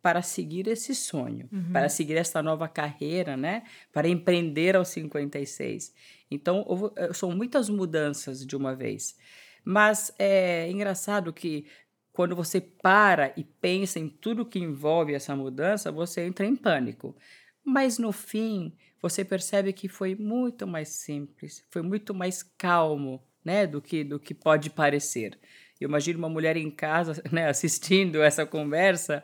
para 0.02 0.24
seguir 0.24 0.68
esse 0.68 0.96
sonho, 0.96 1.48
uhum. 1.52 1.72
para 1.72 1.88
seguir 1.88 2.18
essa 2.18 2.42
nova 2.42 2.68
carreira, 2.68 3.38
né? 3.38 3.62
Para 3.94 4.08
empreender 4.08 4.76
aos 4.76 4.88
56. 4.88 5.94
Então, 6.32 6.66
houve, 6.68 6.90
são 7.14 7.30
muitas 7.32 7.70
mudanças 7.70 8.44
de 8.44 8.56
uma 8.56 8.76
vez. 8.76 9.16
Mas 9.64 10.12
é 10.18 10.68
engraçado 10.72 11.32
que 11.32 11.68
quando 12.12 12.36
você 12.36 12.60
para 12.60 13.32
e 13.38 13.44
pensa 13.44 14.00
em 14.00 14.10
tudo 14.10 14.44
que 14.44 14.58
envolve 14.58 15.14
essa 15.14 15.36
mudança, 15.36 15.92
você 15.92 16.22
entra 16.22 16.48
em 16.48 16.56
pânico. 16.56 17.16
Mas 17.64 18.00
no 18.00 18.12
fim, 18.12 18.76
você 19.02 19.26
percebe 19.26 19.74
que 19.74 19.88
foi 19.88 20.16
muito 20.16 20.68
mais 20.68 20.90
simples, 20.90 21.66
foi 21.70 21.82
muito 21.82 22.14
mais 22.14 22.44
calmo, 22.44 23.24
né, 23.44 23.66
do 23.66 23.82
que 23.82 24.04
do 24.04 24.20
que 24.20 24.34
pode 24.34 24.70
parecer. 24.70 25.40
Eu 25.80 25.90
imagino 25.90 26.20
uma 26.20 26.30
mulher 26.30 26.56
em 26.56 26.70
casa, 26.70 27.22
né, 27.32 27.48
assistindo 27.50 28.22
essa 28.22 28.46
conversa 28.46 29.24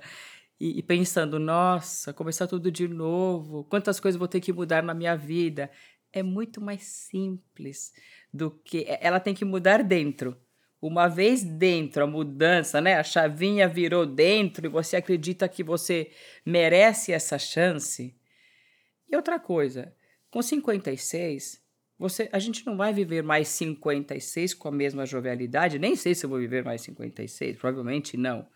e, 0.59 0.79
e, 0.79 0.83
pensando, 0.83 1.37
nossa, 1.37 2.11
começar 2.13 2.47
tudo 2.47 2.71
de 2.71 2.87
novo, 2.87 3.63
quantas 3.65 3.99
coisas 3.99 4.17
vou 4.17 4.27
ter 4.27 4.41
que 4.41 4.51
mudar 4.51 4.81
na 4.81 4.93
minha 4.93 5.15
vida. 5.15 5.69
É 6.11 6.23
muito 6.23 6.59
mais 6.59 6.83
simples 6.83 7.93
do 8.33 8.49
que. 8.49 8.79
É, 8.87 8.99
ela 9.01 9.19
tem 9.19 9.35
que 9.35 9.45
mudar 9.45 9.83
dentro. 9.83 10.35
Uma 10.81 11.07
vez 11.07 11.43
dentro, 11.43 12.03
a 12.03 12.07
mudança, 12.07 12.81
né? 12.81 12.95
A 12.95 13.03
chavinha 13.03 13.67
virou 13.67 14.05
dentro 14.05 14.65
e 14.65 14.69
você 14.69 14.95
acredita 14.95 15.47
que 15.47 15.63
você 15.63 16.11
merece 16.45 17.11
essa 17.11 17.37
chance. 17.37 18.15
E 19.09 19.15
outra 19.15 19.39
coisa, 19.39 19.93
com 20.29 20.41
56, 20.41 21.61
você, 21.97 22.29
a 22.31 22.39
gente 22.39 22.65
não 22.65 22.77
vai 22.77 22.93
viver 22.93 23.23
mais 23.23 23.47
56 23.47 24.53
com 24.53 24.67
a 24.67 24.71
mesma 24.71 25.05
jovialidade, 25.05 25.79
nem 25.79 25.95
sei 25.95 26.13
se 26.13 26.25
eu 26.25 26.29
vou 26.29 26.39
viver 26.39 26.63
mais 26.63 26.81
56, 26.81 27.57
provavelmente 27.57 28.15
não. 28.15 28.47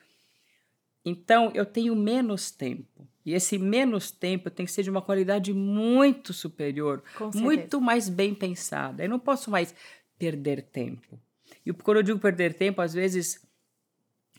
Então, 1.04 1.52
eu 1.56 1.66
tenho 1.66 1.96
menos 1.96 2.52
tempo. 2.52 3.08
E 3.26 3.34
esse 3.34 3.58
menos 3.58 4.12
tempo 4.12 4.50
tem 4.50 4.66
que 4.66 4.72
ser 4.72 4.84
de 4.84 4.90
uma 4.90 5.02
qualidade 5.02 5.54
muito 5.54 6.34
superior, 6.34 7.04
muito 7.34 7.82
mais 7.82 8.10
bem 8.10 8.34
pensada. 8.34 9.04
Eu 9.04 9.10
não 9.10 9.20
posso 9.20 9.50
mais 9.50 9.74
perder 10.18 10.62
tempo. 10.62 11.20
E 11.66 11.74
quando 11.74 11.98
eu 11.98 12.04
digo 12.04 12.20
perder 12.20 12.54
tempo, 12.54 12.82
às 12.82 12.94
vezes 12.94 13.44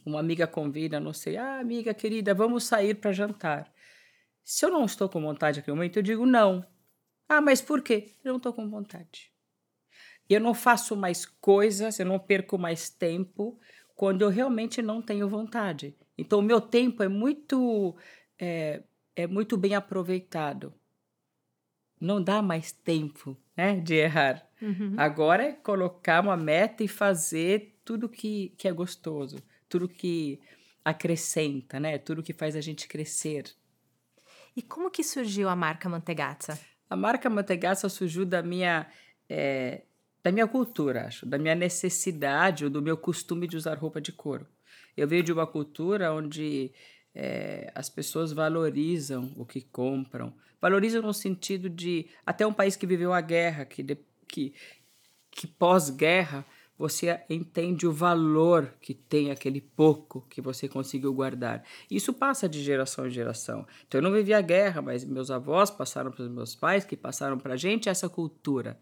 uma 0.04 0.21
amiga 0.21 0.47
convida, 0.47 0.99
não 0.99 1.12
sei, 1.12 1.37
ah, 1.37 1.61
amiga 1.61 1.95
querida, 1.95 2.35
vamos 2.35 2.64
sair 2.64 2.95
para 2.95 3.12
jantar. 3.12 3.73
Se 4.44 4.64
eu 4.64 4.70
não 4.70 4.84
estou 4.84 5.08
com 5.08 5.20
vontade 5.20 5.58
naquele 5.58 5.76
momento, 5.76 5.99
eu 5.99 6.02
digo 6.02 6.26
não. 6.26 6.66
Ah, 7.28 7.40
mas 7.40 7.61
por 7.61 7.82
quê? 7.82 8.14
Eu 8.25 8.32
não 8.32 8.37
estou 8.37 8.52
com 8.52 8.68
vontade. 8.68 9.32
Eu 10.28 10.40
não 10.40 10.54
faço 10.54 10.96
mais 10.96 11.25
coisas, 11.25 11.99
eu 11.99 12.06
não 12.06 12.18
perco 12.18 12.58
mais 12.58 12.90
tempo 12.90 13.58
quando 13.94 14.22
eu 14.22 14.28
realmente 14.28 14.82
não 14.82 15.00
tenho 15.00 15.28
vontade. 15.28 15.96
Então, 16.16 16.40
o 16.40 16.42
meu 16.42 16.61
tempo 16.61 17.02
é 17.02 17.08
muito, 17.08 17.96
é, 18.38 18.82
é 19.14 19.26
muito 19.26 19.56
bem 19.56 19.75
aproveitado. 19.75 20.72
Não 22.00 22.22
dá 22.22 22.42
mais 22.42 22.72
tempo 22.72 23.37
né, 23.56 23.78
de 23.80 23.94
errar. 23.94 24.46
Uhum. 24.61 24.94
Agora 24.96 25.44
é 25.44 25.52
colocar 25.52 26.20
uma 26.22 26.37
meta 26.37 26.82
e 26.82 26.88
fazer 26.88 27.78
tudo 27.84 28.08
que, 28.08 28.54
que 28.56 28.66
é 28.66 28.72
gostoso, 28.72 29.38
tudo 29.68 29.88
que 29.88 30.40
acrescenta, 30.84 31.78
né? 31.78 31.99
Tudo 31.99 32.22
que 32.22 32.32
faz 32.32 32.56
a 32.56 32.61
gente 32.61 32.88
crescer. 32.88 33.54
E 34.56 34.62
como 34.62 34.90
que 34.90 35.02
surgiu 35.02 35.49
a 35.49 35.56
marca 35.56 35.88
Mantegazza? 35.88 36.59
A 36.88 36.97
marca 36.97 37.30
Mantegazza 37.30 37.88
surgiu 37.88 38.25
da 38.26 38.42
minha 38.42 38.87
é, 39.28 39.82
da 40.23 40.30
minha 40.30 40.47
cultura, 40.47 41.06
acho, 41.06 41.26
da 41.26 41.37
minha 41.37 41.54
necessidade 41.54 42.64
ou 42.64 42.71
do 42.71 42.80
meu 42.80 42.97
costume 42.97 43.49
de 43.49 43.56
usar 43.56 43.76
roupa 43.76 44.00
de 44.00 44.12
couro. 44.12 44.47
Eu 44.97 45.09
venho 45.09 45.23
de 45.23 45.32
uma 45.32 45.47
cultura 45.47 46.12
onde 46.12 46.71
é, 47.14 47.73
as 47.75 47.88
pessoas 47.88 48.32
valorizam 48.32 49.32
o 49.37 49.44
que 49.44 49.61
compram, 49.61 50.32
valorizam 50.61 51.02
no 51.02 51.12
sentido 51.12 51.68
de 51.68 52.09
até 52.25 52.47
um 52.47 52.52
país 52.52 52.76
que 52.76 52.87
viveu 52.87 53.12
a 53.12 53.21
guerra, 53.21 53.64
que, 53.64 53.82
que, 54.28 54.54
que 55.30 55.47
pós-guerra 55.47 56.44
você 56.82 57.20
entende 57.30 57.86
o 57.86 57.92
valor 57.92 58.74
que 58.80 58.92
tem 58.92 59.30
aquele 59.30 59.60
pouco 59.60 60.26
que 60.28 60.40
você 60.40 60.68
conseguiu 60.68 61.14
guardar. 61.14 61.62
Isso 61.88 62.12
passa 62.12 62.48
de 62.48 62.60
geração 62.60 63.06
em 63.06 63.10
geração. 63.10 63.64
Então 63.86 64.00
eu 64.00 64.02
não 64.02 64.10
vivi 64.10 64.34
a 64.34 64.40
guerra, 64.40 64.82
mas 64.82 65.04
meus 65.04 65.30
avós 65.30 65.70
passaram 65.70 66.10
para 66.10 66.24
os 66.24 66.28
meus 66.28 66.56
pais, 66.56 66.84
que 66.84 66.96
passaram 66.96 67.38
para 67.38 67.54
a 67.54 67.56
gente 67.56 67.88
essa 67.88 68.08
cultura. 68.08 68.80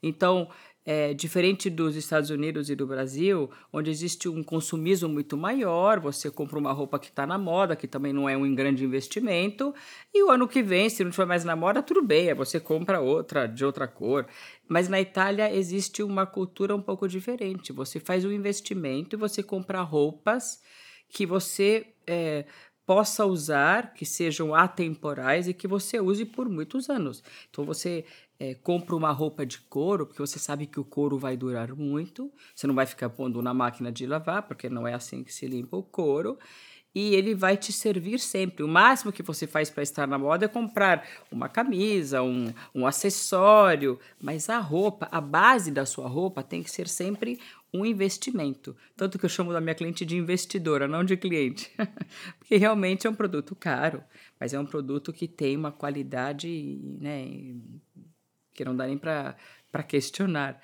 Então 0.00 0.48
é, 0.84 1.12
diferente 1.12 1.68
dos 1.68 1.94
Estados 1.94 2.30
Unidos 2.30 2.70
e 2.70 2.74
do 2.74 2.86
Brasil, 2.86 3.50
onde 3.72 3.90
existe 3.90 4.28
um 4.28 4.42
consumismo 4.42 5.08
muito 5.08 5.36
maior, 5.36 6.00
você 6.00 6.30
compra 6.30 6.58
uma 6.58 6.72
roupa 6.72 6.98
que 6.98 7.08
está 7.08 7.26
na 7.26 7.36
moda, 7.36 7.76
que 7.76 7.86
também 7.86 8.12
não 8.12 8.28
é 8.28 8.36
um 8.36 8.54
grande 8.54 8.84
investimento, 8.84 9.74
e 10.12 10.22
o 10.22 10.30
ano 10.30 10.48
que 10.48 10.62
vem, 10.62 10.88
se 10.88 11.02
não 11.02 11.10
estiver 11.10 11.26
mais 11.26 11.44
na 11.44 11.54
moda, 11.54 11.82
tudo 11.82 12.02
bem, 12.02 12.32
você 12.34 12.58
compra 12.58 13.00
outra 13.00 13.46
de 13.46 13.64
outra 13.64 13.86
cor. 13.86 14.26
Mas 14.68 14.88
na 14.88 15.00
Itália 15.00 15.54
existe 15.54 16.02
uma 16.02 16.26
cultura 16.26 16.74
um 16.74 16.82
pouco 16.82 17.06
diferente. 17.06 17.72
Você 17.72 18.00
faz 18.00 18.24
um 18.24 18.32
investimento 18.32 19.16
e 19.16 19.18
você 19.18 19.42
compra 19.42 19.82
roupas 19.82 20.62
que 21.08 21.26
você 21.26 21.88
é, 22.06 22.46
possa 22.86 23.24
usar, 23.26 23.92
que 23.94 24.06
sejam 24.06 24.54
atemporais 24.54 25.46
e 25.46 25.54
que 25.54 25.68
você 25.68 26.00
use 26.00 26.24
por 26.24 26.48
muitos 26.48 26.88
anos. 26.88 27.22
Então 27.48 27.64
você 27.64 28.04
é, 28.40 28.54
compra 28.54 28.96
uma 28.96 29.12
roupa 29.12 29.44
de 29.44 29.58
couro, 29.58 30.06
porque 30.06 30.22
você 30.22 30.38
sabe 30.38 30.66
que 30.66 30.80
o 30.80 30.84
couro 30.84 31.18
vai 31.18 31.36
durar 31.36 31.76
muito, 31.76 32.32
você 32.54 32.66
não 32.66 32.74
vai 32.74 32.86
ficar 32.86 33.10
pondo 33.10 33.42
na 33.42 33.52
máquina 33.52 33.92
de 33.92 34.06
lavar, 34.06 34.44
porque 34.44 34.70
não 34.70 34.88
é 34.88 34.94
assim 34.94 35.22
que 35.22 35.32
se 35.32 35.46
limpa 35.46 35.76
o 35.76 35.82
couro, 35.82 36.38
e 36.94 37.14
ele 37.14 37.34
vai 37.34 37.56
te 37.56 37.72
servir 37.72 38.18
sempre. 38.18 38.64
O 38.64 38.68
máximo 38.68 39.12
que 39.12 39.22
você 39.22 39.46
faz 39.46 39.70
para 39.70 39.82
estar 39.82 40.08
na 40.08 40.18
moda 40.18 40.46
é 40.46 40.48
comprar 40.48 41.06
uma 41.30 41.48
camisa, 41.48 42.22
um, 42.22 42.52
um 42.74 42.86
acessório, 42.86 44.00
mas 44.20 44.48
a 44.48 44.58
roupa, 44.58 45.06
a 45.12 45.20
base 45.20 45.70
da 45.70 45.84
sua 45.84 46.08
roupa 46.08 46.42
tem 46.42 46.62
que 46.62 46.70
ser 46.70 46.88
sempre 46.88 47.38
um 47.72 47.86
investimento. 47.86 48.74
Tanto 48.96 49.18
que 49.18 49.24
eu 49.24 49.30
chamo 49.30 49.52
da 49.52 49.60
minha 49.60 49.74
cliente 49.74 50.04
de 50.04 50.16
investidora, 50.16 50.88
não 50.88 51.04
de 51.04 51.16
cliente. 51.16 51.70
Porque 52.40 52.56
realmente 52.56 53.06
é 53.06 53.10
um 53.10 53.14
produto 53.14 53.54
caro, 53.54 54.02
mas 54.40 54.52
é 54.52 54.58
um 54.58 54.66
produto 54.66 55.12
que 55.12 55.28
tem 55.28 55.56
uma 55.56 55.70
qualidade 55.70 56.80
né, 57.00 57.54
que 58.60 58.64
não 58.64 58.76
dá 58.76 58.86
nem 58.86 58.98
para 58.98 59.82
questionar. 59.88 60.60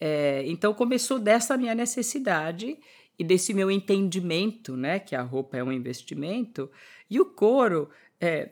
É, 0.00 0.44
então 0.46 0.72
começou 0.72 1.18
dessa 1.18 1.56
minha 1.56 1.74
necessidade 1.74 2.78
e 3.18 3.24
desse 3.24 3.52
meu 3.52 3.68
entendimento, 3.68 4.76
né, 4.76 5.00
que 5.00 5.16
a 5.16 5.22
roupa 5.22 5.56
é 5.56 5.64
um 5.64 5.72
investimento, 5.72 6.70
e 7.10 7.20
o 7.20 7.26
couro 7.26 7.90
é, 8.20 8.50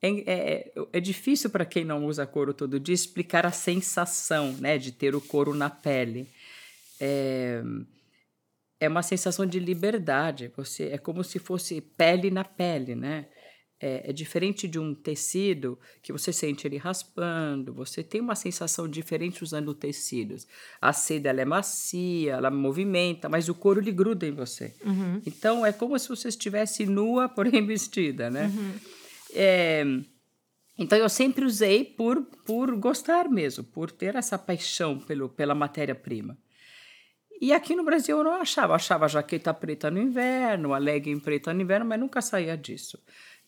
é, 0.00 0.08
é, 0.26 0.72
é 0.94 1.00
difícil 1.00 1.50
para 1.50 1.66
quem 1.66 1.84
não 1.84 2.06
usa 2.06 2.26
couro 2.26 2.54
todo 2.54 2.80
dia 2.80 2.94
explicar 2.94 3.44
a 3.44 3.52
sensação, 3.52 4.54
né, 4.54 4.78
de 4.78 4.92
ter 4.92 5.14
o 5.14 5.20
couro 5.20 5.54
na 5.54 5.68
pele. 5.68 6.26
É, 6.98 7.62
é 8.80 8.88
uma 8.88 9.02
sensação 9.02 9.44
de 9.44 9.58
liberdade. 9.58 10.50
Você 10.56 10.84
é 10.84 10.96
como 10.96 11.22
se 11.22 11.38
fosse 11.38 11.82
pele 11.82 12.30
na 12.30 12.44
pele, 12.44 12.94
né? 12.94 13.26
É, 13.82 14.10
é, 14.10 14.12
diferente 14.12 14.68
de 14.68 14.78
um 14.78 14.94
tecido 14.94 15.76
que 16.00 16.12
você 16.12 16.32
sente 16.32 16.68
ele 16.68 16.76
raspando, 16.76 17.74
você 17.74 18.00
tem 18.00 18.20
uma 18.20 18.36
sensação 18.36 18.88
diferente 18.88 19.42
usando 19.42 19.74
tecidos. 19.74 20.46
A 20.80 20.92
seda 20.92 21.30
ela 21.30 21.40
é 21.40 21.44
macia, 21.44 22.34
ela 22.34 22.48
movimenta, 22.48 23.28
mas 23.28 23.48
o 23.48 23.54
couro 23.54 23.80
ele 23.80 23.90
gruda 23.90 24.24
em 24.24 24.30
você. 24.30 24.72
Uhum. 24.84 25.20
Então 25.26 25.66
é 25.66 25.72
como 25.72 25.98
se 25.98 26.08
você 26.08 26.28
estivesse 26.28 26.86
nua, 26.86 27.28
porém 27.34 27.66
vestida, 27.66 28.30
né? 28.30 28.46
Uhum. 28.46 28.72
É, 29.34 29.84
então 30.78 30.96
eu 30.96 31.08
sempre 31.08 31.44
usei 31.44 31.84
por, 31.84 32.22
por 32.46 32.76
gostar 32.76 33.28
mesmo, 33.28 33.64
por 33.64 33.90
ter 33.90 34.14
essa 34.14 34.38
paixão 34.38 34.96
pelo, 35.00 35.28
pela 35.28 35.56
matéria-prima. 35.56 36.38
E 37.42 37.52
aqui 37.52 37.74
no 37.74 37.82
Brasil 37.82 38.18
eu 38.18 38.22
não 38.22 38.34
achava, 38.34 38.76
achava 38.76 39.08
jaqueta 39.08 39.52
preta 39.52 39.90
no 39.90 40.00
inverno, 40.00 40.72
a 40.72 40.78
legging 40.78 41.18
preta 41.18 41.52
no 41.52 41.60
inverno, 41.60 41.84
mas 41.84 41.98
nunca 41.98 42.22
saía 42.22 42.56
disso. 42.56 43.02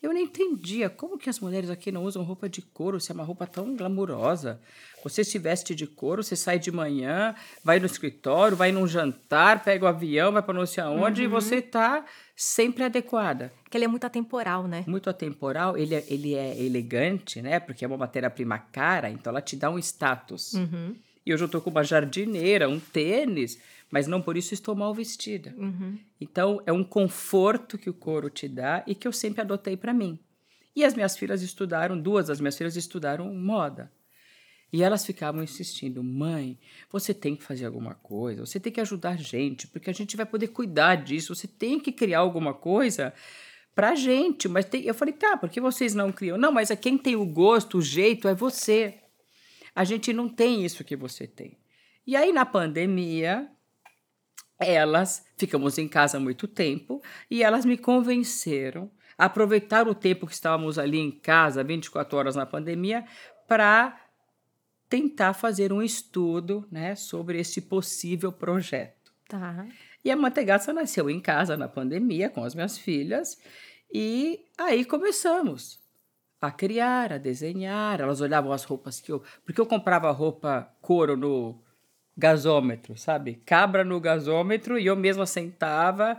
Eu 0.05 0.13
não 0.13 0.21
entendia 0.21 0.87
como 0.87 1.17
que 1.17 1.31
as 1.31 1.39
mulheres 1.39 1.67
aqui 1.67 1.91
não 1.91 2.03
usam 2.03 2.21
roupa 2.21 2.47
de 2.47 2.61
couro, 2.61 3.01
se 3.01 3.11
é 3.11 3.15
uma 3.15 3.23
roupa 3.23 3.47
tão 3.47 3.75
glamurosa. 3.75 4.61
Você 5.03 5.23
se 5.23 5.39
veste 5.39 5.73
de 5.73 5.87
couro, 5.87 6.23
você 6.23 6.35
sai 6.35 6.59
de 6.59 6.71
manhã, 6.71 7.33
vai 7.63 7.79
no 7.79 7.87
escritório, 7.87 8.55
vai 8.55 8.71
num 8.71 8.85
jantar, 8.85 9.63
pega 9.63 9.83
o 9.83 9.87
avião, 9.87 10.31
vai 10.31 10.43
para 10.43 10.53
não 10.53 10.65
sei 10.67 10.83
aonde 10.83 11.21
uhum. 11.21 11.27
e 11.27 11.31
você 11.31 11.55
está 11.55 12.05
sempre 12.35 12.83
adequada. 12.83 13.51
Que 13.67 13.77
ele 13.77 13.85
é 13.85 13.87
muito 13.87 14.05
atemporal, 14.05 14.67
né? 14.67 14.83
Muito 14.85 15.09
atemporal, 15.09 15.75
ele 15.75 15.95
é, 15.95 16.05
ele 16.07 16.35
é 16.35 16.55
elegante, 16.63 17.41
né? 17.41 17.59
Porque 17.59 17.83
é 17.83 17.87
uma 17.87 17.97
matéria-prima 17.97 18.59
cara, 18.59 19.09
então 19.09 19.31
ela 19.31 19.41
te 19.41 19.55
dá 19.55 19.71
um 19.71 19.79
status. 19.79 20.53
Uhum. 20.53 20.95
E 21.25 21.33
hoje 21.33 21.43
eu 21.43 21.47
estou 21.47 21.61
com 21.61 21.69
uma 21.69 21.83
jardineira, 21.83 22.69
um 22.69 22.79
tênis, 22.79 23.59
mas 23.89 24.07
não 24.07 24.21
por 24.21 24.37
isso 24.37 24.53
estou 24.53 24.75
mal 24.75 24.93
vestida. 24.93 25.53
Uhum. 25.57 25.97
Então, 26.21 26.61
é 26.65 26.71
um 26.71 26.83
conforto 26.83 27.77
que 27.77 27.89
o 27.89 27.93
couro 27.93 28.29
te 28.29 28.47
dá 28.47 28.83
e 28.85 28.93
que 28.93 29.07
eu 29.07 29.11
sempre 29.11 29.41
adotei 29.41 29.75
para 29.75 29.93
mim. 29.93 30.19
E 30.75 30.83
as 30.83 30.93
minhas 30.93 31.17
filhas 31.17 31.41
estudaram, 31.41 31.99
duas 31.99 32.27
das 32.27 32.39
minhas 32.39 32.57
filhas 32.57 32.75
estudaram 32.75 33.33
moda. 33.33 33.91
E 34.71 34.83
elas 34.83 35.05
ficavam 35.05 35.41
insistindo: 35.41 36.03
mãe, 36.03 36.59
você 36.91 37.13
tem 37.13 37.35
que 37.35 37.43
fazer 37.43 37.65
alguma 37.65 37.95
coisa, 37.95 38.45
você 38.45 38.59
tem 38.59 38.73
que 38.73 38.81
ajudar 38.81 39.11
a 39.11 39.15
gente, 39.15 39.67
porque 39.67 39.89
a 39.89 39.93
gente 39.93 40.17
vai 40.17 40.25
poder 40.25 40.49
cuidar 40.49 40.95
disso, 40.95 41.33
você 41.33 41.47
tem 41.47 41.79
que 41.79 41.93
criar 41.93 42.19
alguma 42.19 42.53
coisa 42.53 43.13
pra 43.73 43.95
gente. 43.95 44.49
Mas 44.49 44.65
tem... 44.65 44.83
eu 44.83 44.93
falei: 44.93 45.13
tá, 45.13 45.37
por 45.37 45.49
que 45.49 45.61
vocês 45.61 45.93
não 45.93 46.11
criam? 46.11 46.37
Não, 46.37 46.51
mas 46.51 46.71
é 46.71 46.75
quem 46.75 46.97
tem 46.97 47.15
o 47.15 47.25
gosto, 47.25 47.77
o 47.77 47.81
jeito 47.81 48.27
é 48.27 48.35
você. 48.35 48.95
A 49.75 49.83
gente 49.83 50.13
não 50.13 50.29
tem 50.29 50.63
isso 50.65 50.85
que 50.85 50.95
você 50.95 51.27
tem. 51.27 51.57
E 52.07 52.15
aí, 52.15 52.31
na 52.31 52.45
pandemia, 52.45 53.51
elas, 54.57 55.25
ficamos 55.37 55.77
em 55.77 55.87
casa 55.87 56.19
muito 56.19 56.47
tempo, 56.47 57.01
e 57.29 57.43
elas 57.43 57.65
me 57.65 57.77
convenceram 57.77 58.89
a 59.17 59.25
aproveitar 59.25 59.87
o 59.87 59.95
tempo 59.95 60.25
que 60.25 60.33
estávamos 60.33 60.79
ali 60.79 60.97
em 60.97 61.11
casa, 61.11 61.63
24 61.63 62.17
horas 62.17 62.35
na 62.35 62.45
pandemia, 62.45 63.05
para 63.47 63.99
tentar 64.87 65.33
fazer 65.33 65.73
um 65.73 65.81
estudo 65.81 66.67
né, 66.71 66.95
sobre 66.95 67.39
esse 67.39 67.61
possível 67.61 68.31
projeto. 68.31 69.11
Tá. 69.27 69.67
E 70.03 70.11
a 70.11 70.15
Mantegaça 70.15 70.71
nasceu 70.71 71.09
em 71.09 71.19
casa 71.19 71.57
na 71.57 71.67
pandemia 71.67 72.29
com 72.29 72.43
as 72.43 72.55
minhas 72.55 72.77
filhas, 72.77 73.37
e 73.91 74.45
aí 74.57 74.85
começamos 74.85 75.84
a 76.41 76.51
criar, 76.51 77.13
a 77.13 77.17
desenhar. 77.17 78.01
Elas 78.01 78.21
olhavam 78.21 78.51
as 78.51 78.63
roupas 78.63 78.99
que 78.99 79.11
eu. 79.11 79.23
Porque 79.45 79.59
eu 79.59 79.65
comprava 79.65 80.11
roupa 80.11 80.69
couro 80.81 81.15
no 81.15 81.61
gasômetro, 82.17 82.97
sabe? 82.97 83.41
Cabra 83.45 83.83
no 83.83 83.99
gasômetro 83.99 84.79
e 84.79 84.85
eu 84.85 84.95
mesma 84.95 85.25
sentava, 85.25 86.17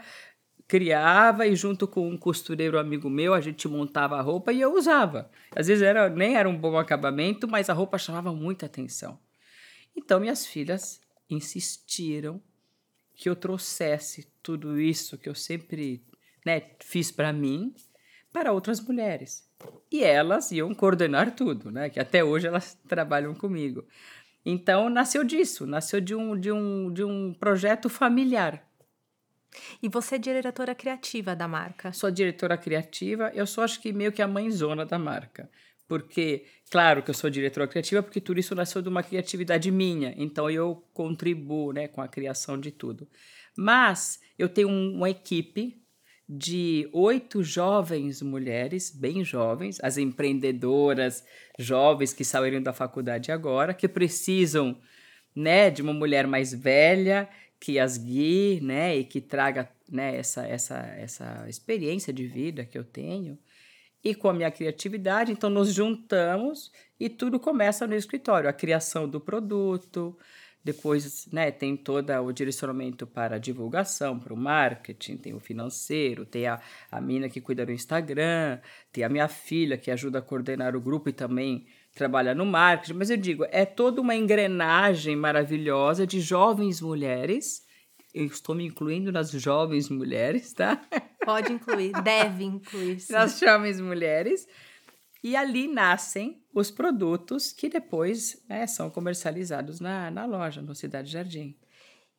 criava 0.69 1.47
e 1.47 1.57
junto 1.57 1.89
com 1.89 2.09
um 2.09 2.19
costureiro 2.19 2.79
amigo 2.79 3.09
meu 3.09 3.33
a 3.33 3.41
gente 3.41 3.67
montava 3.67 4.19
a 4.19 4.21
roupa 4.21 4.53
e 4.53 4.61
eu 4.61 4.75
usava. 4.75 5.31
Às 5.55 5.69
vezes 5.69 5.83
era, 5.83 6.09
nem 6.11 6.37
era 6.37 6.49
um 6.49 6.57
bom 6.57 6.77
acabamento, 6.77 7.49
mas 7.49 7.71
a 7.71 7.73
roupa 7.73 7.99
chamava 7.99 8.33
muita 8.33 8.67
atenção. 8.67 9.19
Então 9.97 10.21
minhas 10.21 10.47
filhas 10.47 11.01
insistiram 11.31 12.41
que 13.15 13.29
eu 13.31 13.35
trouxesse 13.35 14.31
tudo 14.43 14.79
isso 14.79 15.17
que 15.17 15.29
eu 15.29 15.35
sempre 15.35 16.05
né, 16.45 16.63
fiz 16.81 17.11
para 17.11 17.33
mim 17.33 17.75
para 18.37 18.53
outras 18.53 18.83
mulheres. 18.83 19.49
E 19.91 20.05
elas 20.05 20.53
iam 20.53 20.75
coordenar 20.75 21.35
tudo, 21.35 21.71
né? 21.71 21.89
Que 21.89 21.99
até 21.99 22.23
hoje 22.23 22.47
elas 22.47 22.79
trabalham 22.87 23.35
comigo. 23.35 23.83
Então, 24.45 24.91
nasceu 24.91 25.25
disso, 25.25 25.67
nasceu 25.67 26.03
de 26.03 26.15
um, 26.15 26.39
de 26.39 26.53
um, 26.53 26.93
de 26.93 27.03
um 27.03 27.33
projeto 27.33 27.89
familiar. 27.89 28.63
E 29.83 29.89
você 29.89 30.17
é 30.17 30.19
diretora 30.19 30.75
criativa 30.75 31.35
da 31.35 31.49
marca? 31.49 31.95
Sou 31.95 32.11
diretora 32.11 32.59
criativa, 32.59 33.33
eu 33.35 33.47
sou 33.47 33.65
acho 33.65 33.81
que 33.81 33.91
meio 33.91 34.13
que 34.13 34.21
a 34.21 34.29
mãezona 34.29 34.85
da 34.85 34.99
marca. 34.99 35.49
Porque, 35.89 36.45
claro 36.71 37.03
que 37.03 37.09
eu 37.09 37.15
sou 37.15 37.31
diretora 37.31 37.67
criativa, 37.67 38.03
porque 38.03 38.21
tudo 38.21 38.39
isso 38.39 38.55
nasceu 38.55 38.83
de 38.83 38.89
uma 38.91 39.03
criatividade 39.03 39.71
minha, 39.71 40.13
então 40.15 40.51
eu 40.51 40.87
contribuo 40.93 41.73
né, 41.73 41.89
com 41.89 42.03
a 42.03 42.09
criação 42.09 42.61
de 42.61 42.71
tudo. 42.71 43.09
Mas 43.57 44.21
eu 44.39 44.47
tenho 44.47 44.69
uma 44.69 45.09
equipe 45.09 45.86
de 46.29 46.89
oito 46.93 47.43
jovens 47.43 48.21
mulheres, 48.21 48.91
bem 48.91 49.23
jovens, 49.25 49.79
as 49.83 49.97
empreendedoras 49.97 51.25
jovens 51.59 52.13
que 52.13 52.25
saíram 52.25 52.63
da 52.63 52.73
faculdade 52.73 53.31
agora, 53.31 53.73
que 53.73 53.87
precisam 53.87 54.77
né, 55.35 55.71
de 55.71 55.83
uma 55.83 55.93
mulher 55.93 56.27
mais 56.27 56.53
velha 56.53 57.29
que 57.61 57.79
as 57.79 57.97
guie, 57.97 58.61
né, 58.61 58.97
e 58.97 59.05
que 59.05 59.21
traga, 59.21 59.69
né, 59.91 60.17
essa, 60.17 60.47
essa, 60.47 60.77
essa 60.99 61.47
experiência 61.49 62.13
de 62.13 62.27
vida 62.27 62.65
que 62.65 62.77
eu 62.77 62.85
tenho. 62.85 63.39
E 64.05 64.15
com 64.15 64.29
a 64.29 64.35
minha 64.35 64.51
criatividade, 64.51 65.33
então 65.33 65.51
nos 65.51 65.73
juntamos 65.73 66.71
e 66.99 67.09
tudo 67.09 67.41
começa 67.41 67.87
no 67.87 67.95
escritório, 67.95 68.49
a 68.49 68.53
criação 68.53 69.09
do 69.09 69.21
produto, 69.21 70.17
depois, 70.67 71.29
né, 71.33 71.53
tem 71.53 71.77
todo 71.77 72.11
o 72.11 72.33
direcionamento 72.33 73.07
para 73.07 73.37
a 73.37 73.39
divulgação, 73.39 74.19
para 74.19 74.35
o 74.35 74.37
marketing, 74.37 75.17
tem 75.17 75.33
o 75.33 75.39
financeiro, 75.39 76.27
tem 76.27 76.49
a, 76.49 76.61
a 76.91 77.01
mina 77.01 77.29
que 77.29 77.41
cuida 77.41 77.65
do 77.65 77.71
Instagram, 77.71 78.59
tem 78.91 79.05
a 79.05 79.09
minha 79.09 79.29
filha 79.29 79.79
que 79.79 79.93
ajuda 79.93 80.19
a 80.19 80.23
coordenar 80.23 80.75
o 80.75 80.81
grupo 80.81 81.09
e 81.09 81.13
também 81.13 81.69
trabalha 81.95 82.35
no 82.35 82.45
marketing. 82.45 82.95
Mas 82.95 83.11
eu 83.11 83.17
digo, 83.17 83.47
é 83.53 83.65
toda 83.65 84.01
uma 84.01 84.17
engrenagem 84.17 85.15
maravilhosa 85.15 86.05
de 86.05 86.21
jovens 86.21 86.81
mulheres. 86.81 87.65
Eu 88.13 88.27
estou 88.27 88.53
me 88.53 88.67
incluindo 88.67 89.13
nas 89.13 89.31
jovens 89.31 89.89
mulheres, 89.89 90.53
tá? 90.53 90.85
Pode 91.25 91.53
incluir, 91.53 91.93
deve 92.03 92.43
incluir. 92.43 92.99
Sim. 93.07 93.13
Nas 93.13 93.39
jovens 93.39 93.81
mulheres 93.81 94.49
e 95.23 95.37
ali 95.37 95.69
nascem 95.69 96.43
os 96.59 96.71
produtos 96.71 97.53
que 97.53 97.69
depois 97.69 98.43
né, 98.49 98.67
são 98.67 98.89
comercializados 98.91 99.79
na, 99.79 100.11
na 100.11 100.25
loja, 100.25 100.63
no 100.63 100.75
Cidade 100.75 101.11
Jardim. 101.11 101.55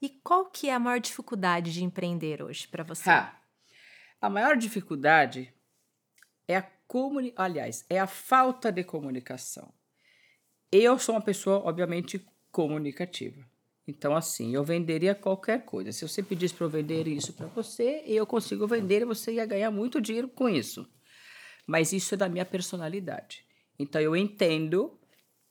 E 0.02 0.10
qual 0.10 0.45
que 0.45 0.69
é 0.69 0.73
a 0.73 0.80
maior 0.80 1.00
dificuldade 1.00 1.73
de 1.73 1.84
empreender 1.84 2.41
hoje 2.43 2.67
para 2.67 2.84
você? 2.84 3.10
Ha. 3.10 3.36
A 4.21 4.30
maior 4.30 4.56
dificuldade 4.56 5.52
é 6.47 6.58
a 6.58 6.62
comuni 6.88 7.34
aliás, 7.36 7.84
é 7.89 8.00
a 8.00 8.06
falta 8.06 8.71
de 8.71 8.84
comunicação. 8.84 9.73
Eu 10.71 11.00
sou 11.00 11.15
uma 11.15 11.21
pessoa, 11.21 11.58
obviamente, 11.65 12.23
comunicativa. 12.52 13.43
Então, 13.88 14.15
assim, 14.15 14.54
eu 14.54 14.63
venderia 14.63 15.15
qualquer 15.15 15.65
coisa. 15.65 15.91
Se 15.91 16.08
você 16.08 16.21
pedisse 16.21 16.54
para 16.54 16.65
eu 16.65 16.69
vender 16.69 17.08
isso 17.08 17.34
para 17.34 17.47
você, 17.47 18.04
eu 18.06 18.28
consigo 18.28 18.67
vender 18.67 19.02
e 19.02 19.06
você 19.06 19.34
ia 19.34 19.45
ganhar 19.45 19.71
muito 19.71 20.02
dinheiro 20.02 20.28
com 20.28 20.47
isso 20.47 20.88
mas 21.67 21.91
isso 21.91 22.13
é 22.13 22.17
da 22.17 22.30
minha 22.30 22.45
personalidade. 22.45 23.45
Então 23.80 24.02
eu 24.02 24.16
entendo 24.16 24.98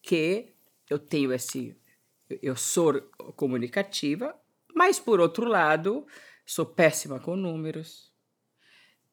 que 0.02 0.52
eu 0.88 0.98
tenho 0.98 1.32
esse 1.32 1.76
eu 2.42 2.56
sou 2.56 3.00
comunicativa, 3.36 4.34
mas 4.74 4.98
por 4.98 5.20
outro 5.20 5.46
lado, 5.46 6.06
sou 6.44 6.66
péssima 6.66 7.20
com 7.20 7.36
números. 7.36 8.12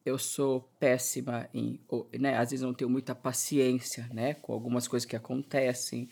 Eu 0.04 0.18
sou 0.18 0.68
péssima 0.78 1.48
em, 1.54 1.80
né, 2.18 2.36
às 2.36 2.50
vezes 2.50 2.64
não 2.64 2.74
tenho 2.74 2.90
muita 2.90 3.14
paciência, 3.14 4.06
né, 4.12 4.34
com 4.34 4.52
algumas 4.52 4.86
coisas 4.86 5.08
que 5.08 5.16
acontecem. 5.16 6.10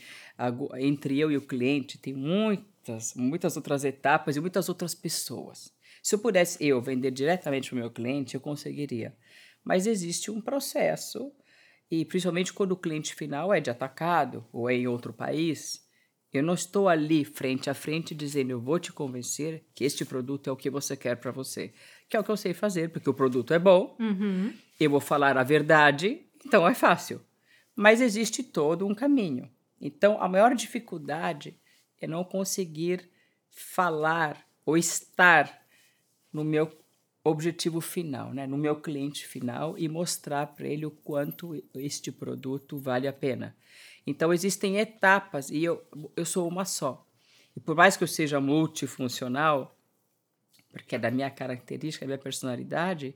Entre 0.79 1.19
eu 1.19 1.31
e 1.31 1.37
o 1.37 1.47
cliente 1.47 1.99
tem 1.99 2.15
muitas, 2.15 3.15
muitas 3.15 3.57
outras 3.57 3.85
etapas 3.85 4.37
e 4.37 4.41
muitas 4.41 4.69
outras 4.69 4.95
pessoas. 4.95 5.75
Se 6.03 6.15
eu 6.15 6.19
pudesse 6.21 6.65
eu 6.65 6.81
vender 6.81 7.11
diretamente 7.11 7.69
para 7.69 7.77
o 7.77 7.81
meu 7.81 7.91
cliente, 7.91 8.35
eu 8.35 8.41
conseguiria 8.41 9.15
mas 9.65 9.87
existe 9.87 10.31
um 10.31 10.41
processo, 10.41 11.33
e 11.90 12.05
principalmente 12.05 12.53
quando 12.53 12.73
o 12.73 12.77
cliente 12.77 13.14
final 13.14 13.53
é 13.53 13.61
de 13.61 13.71
atacado 13.71 14.45
ou 14.53 14.68
é 14.68 14.75
em 14.75 14.87
outro 14.87 15.12
país, 15.12 15.87
eu 16.33 16.42
não 16.42 16.55
estou 16.55 16.88
ali 16.88 17.25
frente 17.25 17.68
a 17.68 17.75
frente 17.75 18.14
dizendo 18.14 18.51
eu 18.51 18.61
vou 18.61 18.79
te 18.79 18.92
convencer 18.92 19.66
que 19.75 19.85
este 19.85 20.05
produto 20.05 20.49
é 20.49 20.53
o 20.53 20.57
que 20.57 20.71
você 20.71 20.97
quer 20.97 21.16
para 21.16 21.31
você, 21.31 21.75
que 22.09 22.16
é 22.16 22.21
o 22.21 22.25
que 22.25 22.31
eu 22.31 22.37
sei 22.37 22.55
fazer, 22.55 22.90
porque 22.90 23.11
o 23.11 23.14
produto 23.14 23.53
é 23.53 23.59
bom, 23.59 23.97
uhum. 24.01 24.53
eu 24.81 24.90
vou 24.90 25.01
falar 25.01 25.37
a 25.37 25.42
verdade, 25.42 26.23
então 26.45 26.66
é 26.66 26.75
fácil. 26.75 27.21
Mas 27.77 28.01
existe 28.01 28.42
todo 28.42 28.87
um 28.87 28.95
caminho. 28.95 29.51
Então 29.81 30.23
a 30.23 30.29
maior 30.29 30.55
dificuldade 30.55 31.59
é 32.01 32.07
não 32.07 32.25
conseguir 32.25 33.11
falar 33.51 34.47
ou 34.64 34.79
estar 34.79 35.62
no 36.33 36.45
meu 36.45 36.82
objetivo 37.25 37.81
final, 37.81 38.33
né, 38.35 38.47
no 38.47 38.57
meu 38.57 38.77
cliente 38.81 39.27
final 39.27 39.79
e 39.79 39.89
mostrar 39.89 40.47
para 40.49 40.67
ele 40.67 40.85
o 40.85 40.91
quanto 40.91 41.63
este 41.75 42.11
produto 42.11 42.79
vale 42.79 43.07
a 43.07 43.13
pena. 43.13 43.57
Então 44.07 44.33
existem 44.33 44.79
etapas 44.79 45.51
e 45.51 45.63
eu, 45.63 45.83
eu 46.17 46.25
sou 46.25 46.49
uma 46.49 46.65
só. 46.65 47.07
E 47.57 47.61
por 47.61 47.77
mais 47.77 47.97
que 47.97 48.03
eu 48.03 48.09
seja 48.09 48.41
multifuncional, 48.41 49.77
porque 50.71 50.97
é 50.97 50.99
da 50.99 51.11
minha 51.11 51.31
característica, 51.31 52.05
da 52.05 52.09
minha 52.09 52.19
personalidade, 52.19 53.15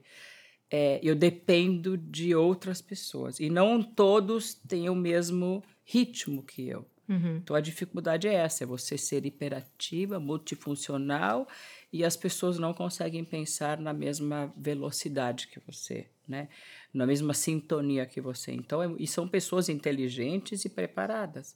é, 0.70 1.00
eu 1.02 1.14
dependo 1.14 1.96
de 1.96 2.34
outras 2.34 2.80
pessoas. 2.80 3.40
E 3.40 3.48
não 3.48 3.82
todos 3.82 4.54
têm 4.54 4.88
o 4.88 4.94
mesmo 4.94 5.64
ritmo 5.84 6.42
que 6.42 6.68
eu. 6.68 6.86
Uhum. 7.08 7.36
Então 7.36 7.54
a 7.54 7.60
dificuldade 7.60 8.26
é 8.26 8.34
essa: 8.34 8.64
é 8.64 8.66
você 8.66 8.98
ser 8.98 9.24
hiperativa, 9.24 10.18
multifuncional 10.18 11.46
e 11.92 12.04
as 12.04 12.16
pessoas 12.16 12.58
não 12.58 12.74
conseguem 12.74 13.24
pensar 13.24 13.78
na 13.78 13.92
mesma 13.92 14.52
velocidade 14.56 15.46
que 15.48 15.60
você, 15.60 16.08
né? 16.26 16.48
na 16.96 17.06
mesma 17.06 17.34
sintonia 17.34 18.06
que 18.06 18.20
você. 18.20 18.52
Então, 18.52 18.82
é, 18.82 18.94
e 18.98 19.06
são 19.06 19.28
pessoas 19.28 19.68
inteligentes 19.68 20.64
e 20.64 20.68
preparadas, 20.68 21.54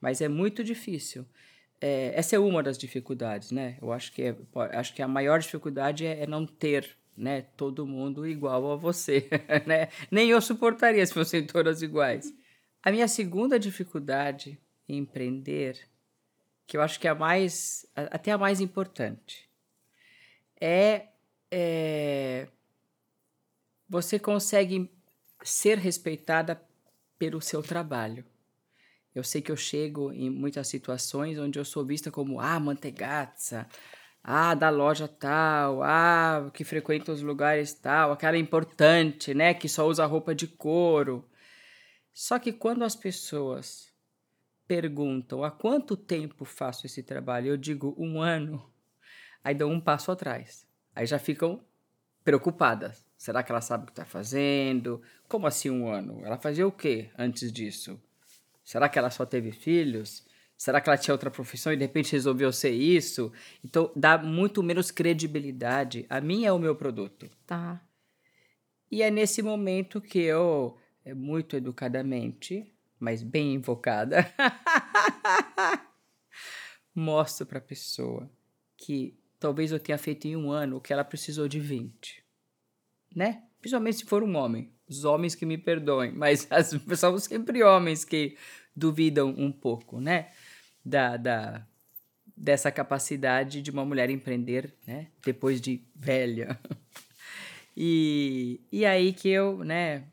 mas 0.00 0.20
é 0.20 0.28
muito 0.28 0.62
difícil. 0.62 1.26
É, 1.80 2.12
essa 2.14 2.36
é 2.36 2.38
uma 2.38 2.62
das 2.62 2.78
dificuldades, 2.78 3.50
né? 3.50 3.78
Eu 3.80 3.92
acho 3.92 4.12
que, 4.12 4.22
é, 4.22 4.36
acho 4.72 4.94
que 4.94 5.02
a 5.02 5.08
maior 5.08 5.40
dificuldade 5.40 6.06
é, 6.06 6.22
é 6.22 6.26
não 6.26 6.46
ter 6.46 6.96
né, 7.16 7.42
todo 7.56 7.86
mundo 7.86 8.26
igual 8.26 8.72
a 8.72 8.76
você, 8.76 9.28
né? 9.66 9.88
Nem 10.10 10.30
eu 10.30 10.40
suportaria 10.40 11.04
se 11.04 11.14
fossem 11.14 11.46
todas 11.46 11.82
iguais. 11.82 12.32
A 12.82 12.90
minha 12.90 13.08
segunda 13.08 13.58
dificuldade 13.58 14.58
empreender, 14.88 15.78
que 16.66 16.76
eu 16.76 16.82
acho 16.82 16.98
que 16.98 17.06
é 17.06 17.10
a 17.10 17.14
mais, 17.14 17.86
até 17.94 18.32
a 18.32 18.38
mais 18.38 18.60
importante, 18.60 19.48
é, 20.60 21.08
é 21.50 22.48
você 23.88 24.18
consegue 24.18 24.90
ser 25.42 25.78
respeitada 25.78 26.60
pelo 27.18 27.40
seu 27.40 27.62
trabalho. 27.62 28.24
Eu 29.14 29.22
sei 29.22 29.40
que 29.40 29.52
eu 29.52 29.56
chego 29.56 30.12
em 30.12 30.28
muitas 30.28 30.66
situações 30.66 31.38
onde 31.38 31.58
eu 31.58 31.64
sou 31.64 31.84
vista 31.84 32.10
como 32.10 32.40
ah, 32.40 32.58
mantegazza, 32.58 33.68
ah, 34.22 34.54
da 34.54 34.70
loja 34.70 35.06
tal, 35.06 35.82
ah, 35.82 36.50
que 36.52 36.64
frequenta 36.64 37.12
os 37.12 37.22
lugares 37.22 37.74
tal, 37.74 38.10
aquela 38.10 38.38
importante, 38.38 39.32
né, 39.34 39.54
que 39.54 39.68
só 39.68 39.86
usa 39.86 40.04
roupa 40.06 40.34
de 40.34 40.48
couro. 40.48 41.28
Só 42.12 42.38
que 42.38 42.52
quando 42.52 42.82
as 42.84 42.96
pessoas 42.96 43.93
perguntam 44.66 45.44
há 45.44 45.50
quanto 45.50 45.96
tempo 45.96 46.44
faço 46.44 46.86
esse 46.86 47.02
trabalho, 47.02 47.48
eu 47.48 47.56
digo 47.56 47.94
um 47.98 48.20
ano, 48.20 48.70
aí 49.42 49.54
dão 49.54 49.70
um 49.70 49.80
passo 49.80 50.10
atrás. 50.10 50.66
Aí 50.94 51.06
já 51.06 51.18
ficam 51.18 51.64
preocupadas. 52.22 53.04
Será 53.16 53.42
que 53.42 53.52
ela 53.52 53.60
sabe 53.60 53.84
o 53.84 53.86
que 53.86 53.92
está 53.92 54.04
fazendo? 54.04 55.02
Como 55.28 55.46
assim 55.46 55.70
um 55.70 55.88
ano? 55.88 56.24
Ela 56.24 56.38
fazia 56.38 56.66
o 56.66 56.72
que 56.72 57.10
antes 57.16 57.52
disso? 57.52 58.00
Será 58.62 58.88
que 58.88 58.98
ela 58.98 59.10
só 59.10 59.26
teve 59.26 59.52
filhos? 59.52 60.26
Será 60.56 60.80
que 60.80 60.88
ela 60.88 60.96
tinha 60.96 61.14
outra 61.14 61.30
profissão 61.30 61.72
e 61.72 61.76
de 61.76 61.84
repente 61.84 62.12
resolveu 62.12 62.52
ser 62.52 62.70
isso? 62.70 63.32
Então 63.62 63.90
dá 63.94 64.16
muito 64.16 64.62
menos 64.62 64.90
credibilidade. 64.90 66.06
A 66.08 66.20
minha 66.20 66.48
é 66.48 66.52
o 66.52 66.58
meu 66.58 66.74
produto. 66.74 67.28
Tá. 67.46 67.82
E 68.90 69.02
é 69.02 69.10
nesse 69.10 69.42
momento 69.42 70.00
que 70.00 70.20
eu, 70.20 70.78
é 71.04 71.12
muito 71.12 71.56
educadamente, 71.56 72.73
mas 73.04 73.22
bem 73.22 73.54
invocada, 73.54 74.26
mostro 76.94 77.44
para 77.46 77.58
a 77.58 77.60
pessoa 77.62 78.30
que 78.78 79.14
talvez 79.38 79.70
eu 79.70 79.78
tenha 79.78 79.98
feito 79.98 80.26
em 80.26 80.34
um 80.34 80.50
ano 80.50 80.78
o 80.78 80.80
que 80.80 80.90
ela 80.90 81.04
precisou 81.04 81.46
de 81.46 81.60
20. 81.60 82.24
Né? 83.14 83.42
Principalmente 83.60 83.98
se 83.98 84.04
for 84.06 84.22
um 84.22 84.36
homem. 84.36 84.72
Os 84.88 85.04
homens 85.04 85.34
que 85.34 85.44
me 85.44 85.58
perdoem, 85.58 86.12
mas 86.16 86.46
as, 86.50 86.70
são 86.98 87.18
sempre 87.18 87.62
homens 87.62 88.06
que 88.06 88.38
duvidam 88.74 89.34
um 89.36 89.52
pouco, 89.52 90.00
né? 90.00 90.30
Da, 90.82 91.16
da, 91.16 91.66
dessa 92.36 92.70
capacidade 92.72 93.60
de 93.60 93.70
uma 93.70 93.84
mulher 93.84 94.08
empreender, 94.08 94.74
né? 94.86 95.08
Depois 95.22 95.60
de 95.60 95.84
velha. 95.94 96.58
E, 97.76 98.60
e 98.70 98.86
aí 98.86 99.12
que 99.12 99.28
eu, 99.28 99.64
né, 99.64 100.04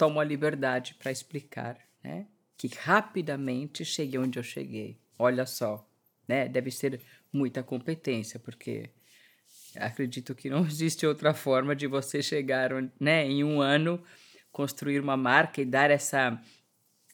tomo 0.00 0.18
a 0.18 0.24
liberdade 0.24 0.94
para 0.94 1.12
explicar, 1.12 1.76
né? 2.02 2.26
Que 2.56 2.68
rapidamente 2.68 3.84
cheguei 3.84 4.18
onde 4.18 4.38
eu 4.38 4.42
cheguei. 4.42 4.98
Olha 5.18 5.46
só, 5.46 5.88
né? 6.26 6.48
Deve 6.48 6.70
ser 6.70 7.00
muita 7.32 7.62
competência, 7.62 8.38
porque 8.38 8.90
acredito 9.76 10.34
que 10.34 10.50
não 10.50 10.64
existe 10.66 11.06
outra 11.06 11.34
forma 11.34 11.74
de 11.74 11.86
você 11.86 12.22
chegar, 12.22 12.70
né, 12.98 13.26
em 13.26 13.44
um 13.44 13.60
ano, 13.60 14.02
construir 14.50 15.00
uma 15.00 15.16
marca 15.16 15.60
e 15.60 15.64
dar 15.64 15.90
essa 15.90 16.40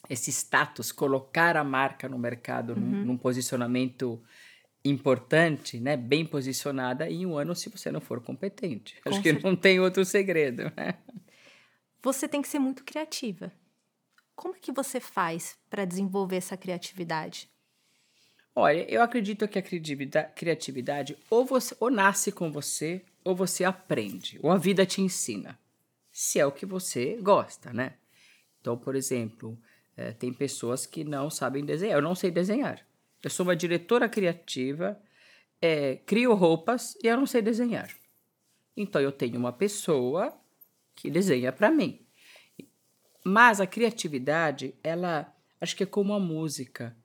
esse 0.08 0.30
status, 0.30 0.92
colocar 0.92 1.56
a 1.56 1.64
marca 1.64 2.08
no 2.08 2.16
mercado 2.16 2.74
uhum. 2.74 2.80
num, 2.80 3.04
num, 3.06 3.18
posicionamento 3.18 4.22
importante, 4.84 5.80
né, 5.80 5.96
bem 5.96 6.24
posicionada 6.24 7.10
em 7.10 7.26
um 7.26 7.36
ano 7.36 7.56
se 7.56 7.68
você 7.68 7.90
não 7.90 8.00
for 8.00 8.20
competente. 8.20 8.94
Com 9.02 9.08
Acho 9.08 9.20
certeza. 9.20 9.38
que 9.38 9.44
não 9.44 9.56
tem 9.56 9.80
outro 9.80 10.04
segredo, 10.04 10.72
né? 10.76 10.94
Você 12.02 12.28
tem 12.28 12.40
que 12.40 12.46
ser 12.46 12.60
muito 12.60 12.84
criativa. 12.84 13.52
Como 14.36 14.54
é 14.54 14.58
que 14.58 14.70
você 14.70 15.00
faz 15.00 15.58
para 15.70 15.86
desenvolver 15.86 16.36
essa 16.36 16.56
criatividade? 16.56 17.50
Olha, 18.54 18.88
eu 18.90 19.02
acredito 19.02 19.48
que 19.48 19.58
a 19.58 19.62
criatividade 20.24 21.16
ou, 21.28 21.44
você, 21.44 21.74
ou 21.80 21.90
nasce 21.90 22.30
com 22.30 22.52
você, 22.52 23.02
ou 23.24 23.34
você 23.34 23.64
aprende, 23.64 24.38
ou 24.42 24.50
a 24.50 24.58
vida 24.58 24.86
te 24.86 25.00
ensina, 25.00 25.58
se 26.12 26.38
é 26.38 26.46
o 26.46 26.52
que 26.52 26.64
você 26.64 27.16
gosta, 27.20 27.72
né? 27.72 27.94
Então, 28.60 28.76
por 28.76 28.94
exemplo, 28.94 29.58
é, 29.96 30.12
tem 30.12 30.32
pessoas 30.32 30.86
que 30.86 31.04
não 31.04 31.30
sabem 31.30 31.64
desenhar. 31.64 31.98
Eu 31.98 32.02
não 32.02 32.14
sei 32.14 32.30
desenhar. 32.30 32.86
Eu 33.22 33.30
sou 33.30 33.44
uma 33.44 33.56
diretora 33.56 34.08
criativa, 34.08 35.00
é, 35.60 35.96
crio 35.96 36.34
roupas 36.34 36.96
e 37.02 37.06
eu 37.06 37.16
não 37.16 37.26
sei 37.26 37.42
desenhar. 37.42 37.90
Então, 38.76 39.00
eu 39.00 39.12
tenho 39.12 39.38
uma 39.38 39.52
pessoa 39.52 40.34
que 40.94 41.10
desenha 41.10 41.52
para 41.52 41.70
mim. 41.70 42.05
Mas 43.28 43.60
a 43.60 43.66
criatividade, 43.66 44.72
ela, 44.84 45.34
acho 45.60 45.74
que 45.74 45.82
é 45.82 45.86
como 45.86 46.14
a 46.14 46.20
música 46.20 46.96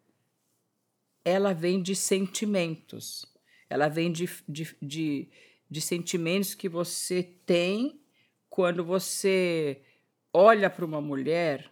ela 1.26 1.52
vem 1.52 1.82
de 1.82 1.96
sentimentos. 1.96 3.26
Ela 3.68 3.88
vem 3.88 4.12
de, 4.12 4.30
de, 4.48 4.78
de, 4.80 5.28
de 5.68 5.82
sentimentos 5.82 6.54
que 6.54 6.70
você 6.70 7.24
tem 7.24 8.00
quando 8.52 8.86
você 8.86 9.82
olha 10.32 10.70
para 10.70 10.86
uma 10.86 11.02
mulher. 11.02 11.72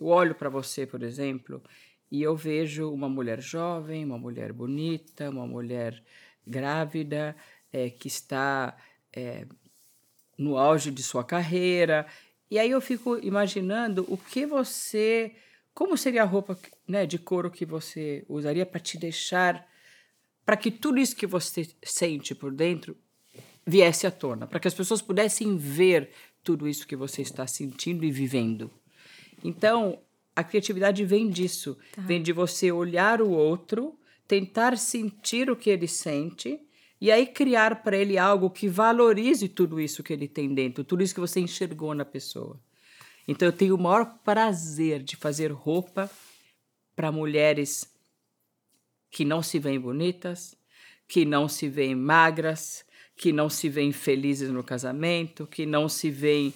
Eu 0.00 0.08
olho 0.08 0.34
para 0.34 0.48
você, 0.48 0.84
por 0.84 1.04
exemplo, 1.04 1.62
e 2.10 2.20
eu 2.20 2.34
vejo 2.34 2.90
uma 2.90 3.08
mulher 3.08 3.40
jovem, 3.40 4.04
uma 4.04 4.18
mulher 4.18 4.52
bonita, 4.52 5.30
uma 5.30 5.46
mulher 5.46 6.02
grávida, 6.44 7.36
é, 7.72 7.90
que 7.90 8.08
está 8.08 8.76
é, 9.14 9.46
no 10.36 10.58
auge 10.58 10.90
de 10.90 11.02
sua 11.04 11.22
carreira. 11.22 12.08
E 12.54 12.58
aí 12.60 12.70
eu 12.70 12.80
fico 12.80 13.18
imaginando 13.18 14.06
o 14.08 14.16
que 14.16 14.46
você 14.46 15.32
como 15.74 15.96
seria 15.96 16.22
a 16.22 16.24
roupa 16.24 16.56
né, 16.86 17.04
de 17.04 17.18
couro 17.18 17.50
que 17.50 17.66
você 17.66 18.24
usaria 18.28 18.64
para 18.64 18.78
te 18.78 18.96
deixar, 18.96 19.68
para 20.46 20.56
que 20.56 20.70
tudo 20.70 20.98
isso 20.98 21.16
que 21.16 21.26
você 21.26 21.68
sente 21.82 22.32
por 22.32 22.52
dentro 22.52 22.96
viesse 23.66 24.06
à 24.06 24.10
tona, 24.12 24.46
para 24.46 24.60
que 24.60 24.68
as 24.68 24.74
pessoas 24.74 25.02
pudessem 25.02 25.56
ver 25.56 26.10
tudo 26.44 26.68
isso 26.68 26.86
que 26.86 26.94
você 26.94 27.22
está 27.22 27.44
sentindo 27.44 28.04
e 28.04 28.12
vivendo. 28.12 28.70
Então, 29.42 29.98
a 30.36 30.44
criatividade 30.44 31.04
vem 31.04 31.28
disso, 31.28 31.76
tá. 31.90 32.02
vem 32.02 32.22
de 32.22 32.32
você 32.32 32.70
olhar 32.70 33.20
o 33.20 33.30
outro, 33.30 33.98
tentar 34.28 34.78
sentir 34.78 35.50
o 35.50 35.56
que 35.56 35.70
ele 35.70 35.88
sente 35.88 36.60
e 37.04 37.12
aí 37.12 37.26
criar 37.26 37.82
para 37.82 37.98
ele 37.98 38.16
algo 38.16 38.48
que 38.48 38.66
valorize 38.66 39.46
tudo 39.46 39.78
isso 39.78 40.02
que 40.02 40.10
ele 40.10 40.26
tem 40.26 40.54
dentro, 40.54 40.82
tudo 40.82 41.02
isso 41.02 41.12
que 41.12 41.20
você 41.20 41.38
enxergou 41.38 41.94
na 41.94 42.02
pessoa. 42.02 42.58
Então 43.28 43.46
eu 43.46 43.52
tenho 43.52 43.74
o 43.74 43.78
maior 43.78 44.20
prazer 44.24 45.02
de 45.02 45.14
fazer 45.14 45.52
roupa 45.52 46.10
para 46.96 47.12
mulheres 47.12 47.86
que 49.10 49.22
não 49.22 49.42
se 49.42 49.58
veem 49.58 49.78
bonitas, 49.78 50.56
que 51.06 51.26
não 51.26 51.46
se 51.46 51.68
veem 51.68 51.94
magras, 51.94 52.86
que 53.14 53.34
não 53.34 53.50
se 53.50 53.68
veem 53.68 53.92
felizes 53.92 54.48
no 54.48 54.64
casamento, 54.64 55.46
que 55.46 55.66
não 55.66 55.90
se 55.90 56.10
veem, 56.10 56.54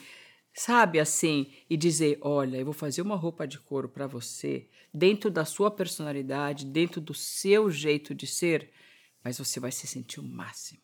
sabe, 0.54 0.98
assim, 0.98 1.52
e 1.68 1.76
dizer: 1.76 2.16
olha, 2.22 2.56
eu 2.56 2.64
vou 2.64 2.72
fazer 2.72 3.02
uma 3.02 3.16
roupa 3.16 3.46
de 3.46 3.58
couro 3.58 3.87
para 3.87 4.06
você, 4.06 4.66
dentro 4.94 5.30
da 5.30 5.44
sua 5.44 5.70
personalidade, 5.70 6.64
dentro 6.64 7.02
do 7.02 7.12
seu 7.12 7.70
jeito 7.70 8.14
de 8.14 8.26
ser, 8.26 8.70
mas 9.22 9.38
você 9.38 9.61
vai 9.61 9.72
se 9.72 9.87
sentir 9.87 10.20
o 10.20 10.24
máximo. 10.24 10.81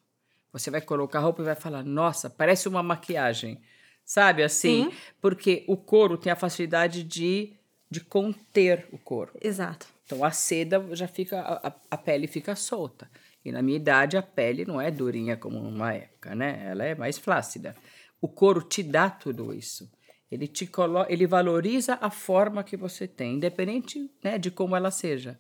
Você 0.53 0.71
vai 0.71 0.81
colocar 0.81 1.19
a 1.19 1.23
roupa 1.23 1.43
e 1.43 1.47
vai 1.47 1.55
falar: 1.55 1.83
nossa, 1.83 2.31
parece 2.31 2.69
uma 2.69 2.83
maquiagem 2.83 3.61
sabe 4.05 4.43
assim? 4.43 4.91
Sim. 4.91 4.97
Porque 5.21 5.65
o 5.67 5.77
couro 5.77 6.19
tem 6.19 6.31
a 6.31 6.37
facilidade 6.37 7.03
de, 7.03 7.55
de 7.91 8.01
conter 8.01 8.87
o 8.93 8.99
couro. 8.99 9.33
Exato. 9.41 9.87
Então 10.05 10.23
a 10.23 10.31
seda 10.31 10.85
já 10.95 11.09
fica, 11.09 11.41
a, 11.41 11.73
a 11.91 11.97
pele 11.97 12.27
fica 12.27 12.55
solta. 12.55 13.11
E 13.45 13.51
na 13.51 13.63
minha 13.63 13.77
idade 13.77 14.17
a 14.17 14.23
pele 14.23 14.65
não 14.65 14.81
é 14.81 14.91
durinha 14.91 15.37
como 15.37 15.59
numa 15.59 15.95
época, 15.95 16.35
né? 16.35 16.67
Ela 16.71 16.85
é 16.85 16.95
mais 16.95 17.19
flácida. 17.19 17.75
O 18.21 18.29
couro 18.29 18.63
te 18.63 18.83
dá 18.83 19.09
tudo 19.09 19.53
isso. 19.53 19.91
Ele 20.31 20.47
te 20.47 20.67
coloca, 20.67 21.13
ele 21.13 21.27
valoriza 21.27 21.99
a 22.01 22.11
forma 22.11 22.65
que 22.65 22.77
você 22.77 23.07
tem, 23.07 23.35
independente 23.35 24.11
né, 24.23 24.39
de 24.39 24.51
como 24.51 24.75
ela 24.75 24.91
seja. 24.91 25.39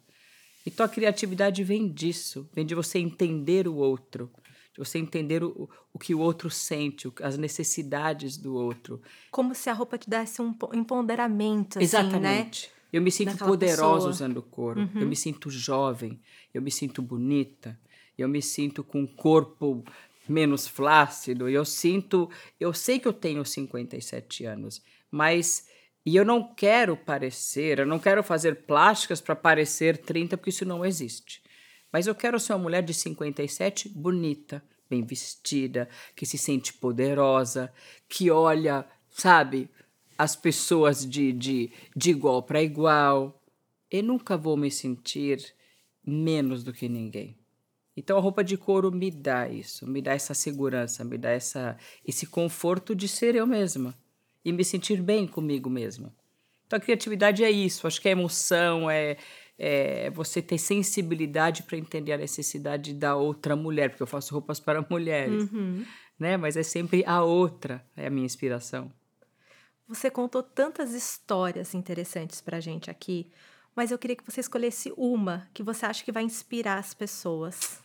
Então 0.66 0.84
a 0.84 0.88
criatividade 0.88 1.62
vem 1.62 1.90
disso, 1.92 2.48
vem 2.52 2.64
de 2.64 2.74
você 2.74 2.98
entender 2.98 3.68
o 3.68 3.76
outro 3.76 4.30
de 4.74 4.78
você 4.80 4.98
entender 4.98 5.44
o, 5.44 5.70
o 5.92 5.98
que 6.00 6.14
o 6.14 6.18
outro 6.18 6.50
sente, 6.50 7.10
as 7.22 7.38
necessidades 7.38 8.36
do 8.36 8.54
outro. 8.54 9.00
Como 9.30 9.54
se 9.54 9.70
a 9.70 9.72
roupa 9.72 9.96
te 9.96 10.10
desse 10.10 10.42
um 10.42 10.52
empoderamento, 10.72 11.78
assim, 11.78 11.84
Exatamente. 11.84 12.66
Né? 12.66 12.74
Eu 12.92 13.00
me 13.00 13.10
sinto 13.10 13.32
Daquela 13.32 13.50
poderosa 13.50 13.94
pessoa. 13.94 14.10
usando 14.10 14.36
o 14.38 14.42
couro. 14.42 14.80
Uhum. 14.80 15.00
Eu 15.00 15.06
me 15.06 15.16
sinto 15.16 15.48
jovem, 15.48 16.20
eu 16.52 16.60
me 16.60 16.72
sinto 16.72 17.00
bonita, 17.00 17.78
eu 18.18 18.28
me 18.28 18.42
sinto 18.42 18.82
com 18.82 19.00
um 19.00 19.06
corpo 19.06 19.84
menos 20.28 20.66
flácido. 20.66 21.48
Eu 21.48 21.64
sinto, 21.64 22.28
eu 22.58 22.72
sei 22.72 22.98
que 22.98 23.06
eu 23.06 23.12
tenho 23.12 23.44
57 23.44 24.44
anos, 24.44 24.82
mas 25.08 25.68
e 26.06 26.16
eu 26.16 26.24
não 26.24 26.54
quero 26.54 26.96
parecer, 26.96 27.78
eu 27.78 27.86
não 27.86 27.98
quero 27.98 28.22
fazer 28.22 28.66
plásticas 28.66 29.22
para 29.22 29.34
parecer 29.34 29.96
30, 29.96 30.36
porque 30.36 30.50
isso 30.50 30.64
não 30.66 30.84
existe. 30.84 31.42
Mas 31.90 32.06
eu 32.06 32.14
quero 32.14 32.38
ser 32.38 32.52
uma 32.52 32.58
mulher 32.58 32.82
de 32.82 32.92
57 32.92 33.88
bonita, 33.88 34.62
bem 34.90 35.02
vestida, 35.02 35.88
que 36.14 36.26
se 36.26 36.36
sente 36.36 36.74
poderosa, 36.74 37.72
que 38.06 38.30
olha, 38.30 38.84
sabe, 39.08 39.70
as 40.18 40.36
pessoas 40.36 41.08
de, 41.08 41.32
de, 41.32 41.72
de 41.96 42.10
igual 42.10 42.42
para 42.42 42.62
igual. 42.62 43.40
Eu 43.90 44.02
nunca 44.02 44.36
vou 44.36 44.58
me 44.58 44.70
sentir 44.70 45.54
menos 46.06 46.62
do 46.62 46.72
que 46.72 46.86
ninguém. 46.86 47.38
Então 47.96 48.18
a 48.18 48.20
roupa 48.20 48.44
de 48.44 48.58
couro 48.58 48.92
me 48.92 49.10
dá 49.10 49.48
isso, 49.48 49.86
me 49.86 50.02
dá 50.02 50.12
essa 50.12 50.34
segurança, 50.34 51.02
me 51.04 51.16
dá 51.16 51.30
essa, 51.30 51.78
esse 52.04 52.26
conforto 52.26 52.94
de 52.94 53.08
ser 53.08 53.36
eu 53.36 53.46
mesma 53.46 53.94
e 54.44 54.52
me 54.52 54.64
sentir 54.64 55.00
bem 55.02 55.26
comigo 55.26 55.70
mesma. 55.70 56.12
Então 56.66 56.76
a 56.78 56.80
criatividade 56.80 57.42
é 57.44 57.50
isso, 57.50 57.86
acho 57.86 58.00
que 58.00 58.08
é 58.08 58.12
emoção, 58.12 58.90
é, 58.90 59.16
é 59.58 60.10
você 60.10 60.40
ter 60.42 60.58
sensibilidade 60.58 61.62
para 61.62 61.76
entender 61.78 62.12
a 62.12 62.18
necessidade 62.18 62.92
da 62.94 63.14
outra 63.16 63.54
mulher, 63.54 63.90
porque 63.90 64.02
eu 64.02 64.06
faço 64.06 64.32
roupas 64.34 64.58
para 64.60 64.84
mulheres, 64.90 65.50
Uhum. 65.52 65.84
né? 66.18 66.36
Mas 66.36 66.56
é 66.56 66.62
sempre 66.62 67.04
a 67.06 67.22
outra, 67.22 67.84
é 67.96 68.06
a 68.06 68.10
minha 68.10 68.26
inspiração. 68.26 68.90
Você 69.86 70.10
contou 70.10 70.42
tantas 70.42 70.92
histórias 70.94 71.74
interessantes 71.74 72.40
pra 72.40 72.58
gente 72.60 72.90
aqui, 72.90 73.30
mas 73.76 73.90
eu 73.90 73.98
queria 73.98 74.16
que 74.16 74.24
você 74.24 74.40
escolhesse 74.40 74.92
uma 74.96 75.46
que 75.52 75.62
você 75.62 75.84
acha 75.84 76.02
que 76.02 76.10
vai 76.12 76.22
inspirar 76.22 76.78
as 76.78 76.94
pessoas. 76.94 77.78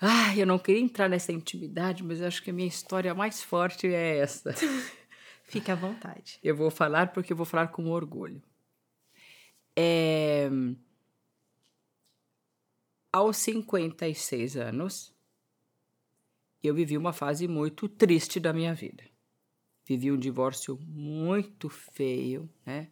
Ah, 0.00 0.36
eu 0.36 0.46
não 0.46 0.58
queria 0.58 0.80
entrar 0.82 1.08
nessa 1.08 1.32
intimidade, 1.32 2.04
mas 2.04 2.20
eu 2.20 2.26
acho 2.28 2.42
que 2.42 2.50
a 2.50 2.52
minha 2.52 2.68
história 2.68 3.14
mais 3.14 3.42
forte 3.42 3.86
é 3.88 4.18
essa. 4.18 4.54
Fique 5.46 5.70
à 5.70 5.74
vontade. 5.74 6.38
Eu 6.42 6.56
vou 6.56 6.70
falar 6.70 7.12
porque 7.12 7.32
eu 7.32 7.36
vou 7.36 7.46
falar 7.46 7.68
com 7.68 7.90
orgulho. 7.90 8.42
É... 9.76 10.48
Aos 13.12 13.36
56 13.38 14.56
anos, 14.56 15.14
eu 16.62 16.74
vivi 16.74 16.98
uma 16.98 17.12
fase 17.12 17.46
muito 17.46 17.88
triste 17.88 18.40
da 18.40 18.52
minha 18.52 18.74
vida. 18.74 19.04
Vivi 19.86 20.10
um 20.10 20.18
divórcio 20.18 20.78
muito 20.82 21.68
feio, 21.68 22.50
né? 22.64 22.90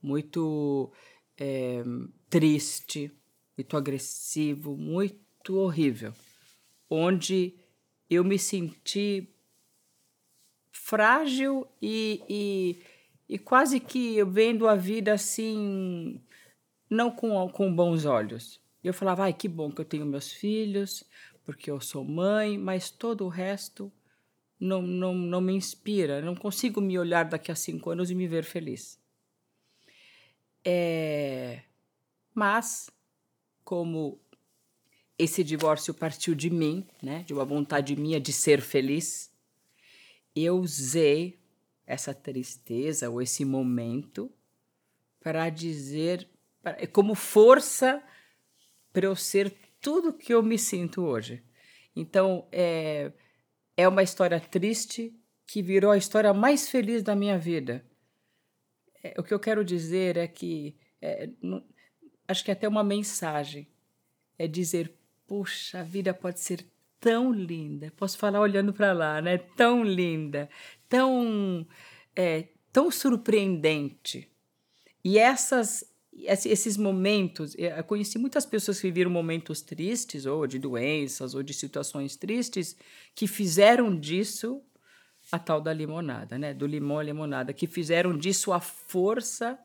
Muito 0.00 0.92
é, 1.36 1.82
triste, 2.30 3.12
muito 3.56 3.76
agressivo, 3.76 4.76
muito 4.76 5.56
horrível, 5.56 6.14
onde 6.88 7.58
eu 8.08 8.22
me 8.22 8.38
senti 8.38 9.28
frágil 10.88 11.68
e, 11.82 12.22
e, 12.26 12.82
e 13.28 13.38
quase 13.38 13.78
que 13.78 14.24
vendo 14.24 14.66
a 14.66 14.74
vida 14.74 15.12
assim, 15.12 16.18
não 16.88 17.10
com, 17.10 17.46
com 17.50 17.74
bons 17.74 18.06
olhos. 18.06 18.58
Eu 18.82 18.94
falava, 18.94 19.24
ai, 19.24 19.34
que 19.34 19.46
bom 19.46 19.70
que 19.70 19.82
eu 19.82 19.84
tenho 19.84 20.06
meus 20.06 20.32
filhos, 20.32 21.04
porque 21.44 21.70
eu 21.70 21.78
sou 21.78 22.02
mãe, 22.02 22.56
mas 22.56 22.90
todo 22.90 23.26
o 23.26 23.28
resto 23.28 23.92
não, 24.58 24.80
não, 24.80 25.14
não 25.14 25.42
me 25.42 25.52
inspira. 25.52 26.22
Não 26.22 26.34
consigo 26.34 26.80
me 26.80 26.98
olhar 26.98 27.26
daqui 27.26 27.52
a 27.52 27.54
cinco 27.54 27.90
anos 27.90 28.10
e 28.10 28.14
me 28.14 28.26
ver 28.26 28.44
feliz. 28.44 28.98
É... 30.64 31.64
Mas, 32.34 32.88
como 33.62 34.18
esse 35.18 35.44
divórcio 35.44 35.92
partiu 35.92 36.34
de 36.34 36.48
mim, 36.48 36.86
né, 37.02 37.24
de 37.24 37.34
uma 37.34 37.44
vontade 37.44 37.94
minha 37.94 38.18
de 38.18 38.32
ser 38.32 38.62
feliz, 38.62 39.30
eu 40.44 40.56
usei 40.58 41.38
essa 41.86 42.12
tristeza 42.12 43.08
ou 43.08 43.22
esse 43.22 43.44
momento 43.44 44.30
para 45.20 45.48
dizer, 45.48 46.28
pra, 46.62 46.86
como 46.88 47.14
força 47.14 48.02
para 48.92 49.06
eu 49.06 49.16
ser 49.16 49.54
tudo 49.80 50.12
que 50.12 50.32
eu 50.32 50.42
me 50.42 50.58
sinto 50.58 51.02
hoje. 51.02 51.42
Então, 51.94 52.46
é, 52.52 53.12
é 53.76 53.88
uma 53.88 54.02
história 54.02 54.38
triste 54.38 55.14
que 55.46 55.62
virou 55.62 55.90
a 55.90 55.96
história 55.96 56.34
mais 56.34 56.68
feliz 56.68 57.02
da 57.02 57.16
minha 57.16 57.38
vida. 57.38 57.84
É, 59.02 59.14
o 59.18 59.22
que 59.22 59.32
eu 59.32 59.40
quero 59.40 59.64
dizer 59.64 60.16
é 60.16 60.28
que, 60.28 60.76
é, 61.00 61.30
não, 61.40 61.64
acho 62.26 62.44
que 62.44 62.50
é 62.50 62.54
até 62.54 62.68
uma 62.68 62.84
mensagem, 62.84 63.66
é 64.38 64.46
dizer, 64.46 64.92
puxa, 65.26 65.80
a 65.80 65.82
vida 65.82 66.12
pode 66.12 66.40
ser 66.40 66.66
tão 67.00 67.32
linda. 67.32 67.92
Posso 67.96 68.18
falar 68.18 68.40
olhando 68.40 68.72
para 68.72 68.92
lá, 68.92 69.20
né? 69.20 69.38
Tão 69.38 69.82
linda, 69.84 70.48
tão, 70.88 71.66
é, 72.14 72.48
tão 72.72 72.90
surpreendente. 72.90 74.28
E 75.04 75.18
essas, 75.18 75.84
esses 76.12 76.76
momentos, 76.76 77.54
eu 77.56 77.82
conheci 77.84 78.18
muitas 78.18 78.44
pessoas 78.44 78.80
que 78.80 78.88
viveram 78.88 79.10
momentos 79.10 79.62
tristes, 79.62 80.26
ou 80.26 80.46
de 80.46 80.58
doenças, 80.58 81.34
ou 81.34 81.42
de 81.42 81.54
situações 81.54 82.16
tristes, 82.16 82.76
que 83.14 83.26
fizeram 83.26 83.98
disso 83.98 84.62
a 85.30 85.38
tal 85.38 85.60
da 85.60 85.72
limonada, 85.72 86.38
né? 86.38 86.54
Do 86.54 86.66
limão 86.66 86.98
à 86.98 87.02
limonada, 87.02 87.52
que 87.52 87.66
fizeram 87.66 88.16
disso 88.16 88.52
a 88.52 88.60
força 88.60 89.58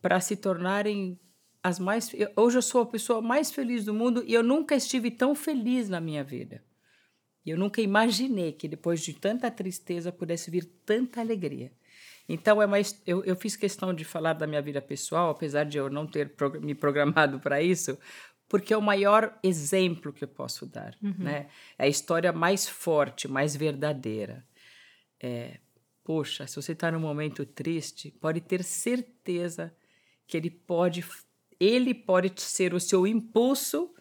para 0.00 0.20
se 0.20 0.36
tornarem 0.36 1.18
as 1.66 1.80
mais. 1.80 2.12
Hoje 2.36 2.58
eu 2.58 2.62
sou 2.62 2.82
a 2.82 2.86
pessoa 2.86 3.20
mais 3.20 3.50
feliz 3.50 3.84
do 3.84 3.92
mundo 3.92 4.22
e 4.24 4.32
eu 4.32 4.42
nunca 4.42 4.76
estive 4.76 5.10
tão 5.10 5.34
feliz 5.34 5.88
na 5.88 6.00
minha 6.00 6.22
vida. 6.22 6.62
Eu 7.44 7.58
nunca 7.58 7.80
imaginei 7.80 8.52
que 8.52 8.68
depois 8.68 9.00
de 9.00 9.12
tanta 9.12 9.50
tristeza 9.50 10.12
pudesse 10.12 10.48
vir 10.50 10.64
tanta 10.84 11.20
alegria. 11.20 11.72
Então 12.28 12.62
é 12.62 12.66
mais, 12.66 13.00
eu, 13.06 13.24
eu 13.24 13.36
fiz 13.36 13.56
questão 13.56 13.92
de 13.92 14.04
falar 14.04 14.32
da 14.32 14.46
minha 14.46 14.62
vida 14.62 14.80
pessoal, 14.80 15.30
apesar 15.30 15.64
de 15.64 15.76
eu 15.78 15.90
não 15.90 16.06
ter 16.06 16.34
prog 16.34 16.58
me 16.58 16.74
programado 16.74 17.38
para 17.40 17.60
isso, 17.60 17.98
porque 18.48 18.72
é 18.72 18.76
o 18.76 18.82
maior 18.82 19.36
exemplo 19.42 20.12
que 20.12 20.22
eu 20.22 20.28
posso 20.28 20.66
dar, 20.66 20.96
uhum. 21.02 21.14
né? 21.18 21.48
É 21.78 21.84
a 21.84 21.88
história 21.88 22.32
mais 22.32 22.68
forte, 22.68 23.28
mais 23.28 23.56
verdadeira. 23.56 24.44
É, 25.20 25.58
poxa, 26.04 26.46
se 26.46 26.56
você 26.56 26.72
está 26.72 26.90
num 26.92 27.00
momento 27.00 27.44
triste, 27.44 28.12
pode 28.20 28.40
ter 28.40 28.62
certeza 28.62 29.74
que 30.26 30.36
ele 30.36 30.50
pode 30.50 31.02
ele 31.58 31.94
pode 31.94 32.40
ser 32.40 32.74
o 32.74 32.80
seu 32.80 33.06
impulso 33.06 33.94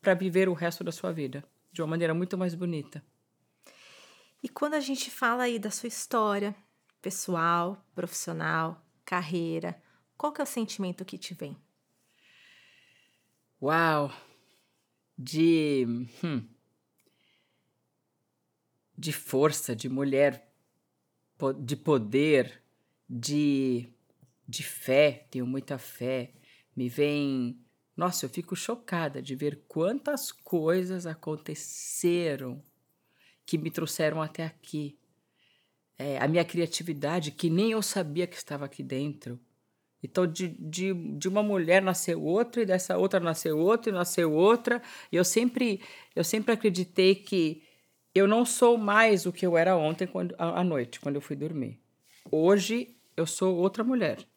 para 0.00 0.14
viver 0.14 0.48
o 0.48 0.54
resto 0.54 0.82
da 0.82 0.92
sua 0.92 1.12
vida 1.12 1.44
de 1.72 1.82
uma 1.82 1.88
maneira 1.88 2.14
muito 2.14 2.36
mais 2.36 2.54
bonita. 2.54 3.04
E 4.42 4.48
quando 4.48 4.74
a 4.74 4.80
gente 4.80 5.10
fala 5.10 5.44
aí 5.44 5.58
da 5.58 5.70
sua 5.70 5.88
história 5.88 6.54
pessoal, 7.00 7.82
profissional, 7.94 8.84
carreira, 9.04 9.80
qual 10.16 10.32
que 10.32 10.40
é 10.40 10.44
o 10.44 10.46
sentimento 10.46 11.04
que 11.04 11.18
te 11.18 11.34
vem? 11.34 11.56
Uau! 13.60 14.10
De 15.16 15.86
hum, 16.24 16.48
de 18.96 19.12
força, 19.12 19.74
de 19.74 19.88
mulher, 19.88 20.50
de 21.62 21.76
poder, 21.76 22.62
de 23.08 23.88
de 24.48 24.64
fé, 24.64 25.26
tenho 25.30 25.46
muita 25.46 25.78
fé, 25.78 26.32
me 26.80 26.88
vem. 26.88 27.58
Nossa, 27.94 28.24
eu 28.24 28.30
fico 28.30 28.56
chocada 28.56 29.20
de 29.20 29.34
ver 29.34 29.64
quantas 29.68 30.32
coisas 30.32 31.06
aconteceram 31.06 32.62
que 33.44 33.58
me 33.58 33.70
trouxeram 33.70 34.22
até 34.22 34.46
aqui. 34.46 34.98
É, 35.98 36.16
a 36.16 36.26
minha 36.26 36.42
criatividade, 36.42 37.32
que 37.32 37.50
nem 37.50 37.72
eu 37.72 37.82
sabia 37.82 38.26
que 38.26 38.36
estava 38.36 38.64
aqui 38.64 38.82
dentro. 38.82 39.38
Então, 40.02 40.26
de, 40.26 40.48
de, 40.48 40.94
de 41.18 41.28
uma 41.28 41.42
mulher 41.42 41.82
nasceu 41.82 42.22
outra, 42.22 42.62
e 42.62 42.66
dessa 42.66 42.96
outra 42.96 43.20
nasceu 43.20 43.58
outra, 43.58 43.90
e 43.90 43.94
nasceu 43.94 44.32
outra. 44.32 44.80
E 45.12 45.16
eu 45.16 45.24
sempre, 45.24 45.82
eu 46.16 46.24
sempre 46.24 46.54
acreditei 46.54 47.14
que 47.14 47.62
eu 48.14 48.26
não 48.26 48.46
sou 48.46 48.78
mais 48.78 49.26
o 49.26 49.32
que 49.32 49.44
eu 49.44 49.58
era 49.58 49.76
ontem 49.76 50.06
quando, 50.06 50.34
à 50.38 50.64
noite, 50.64 50.98
quando 50.98 51.16
eu 51.16 51.20
fui 51.20 51.36
dormir. 51.36 51.78
Hoje 52.30 52.96
eu 53.14 53.26
sou 53.26 53.54
outra 53.58 53.84
mulher 53.84 54.29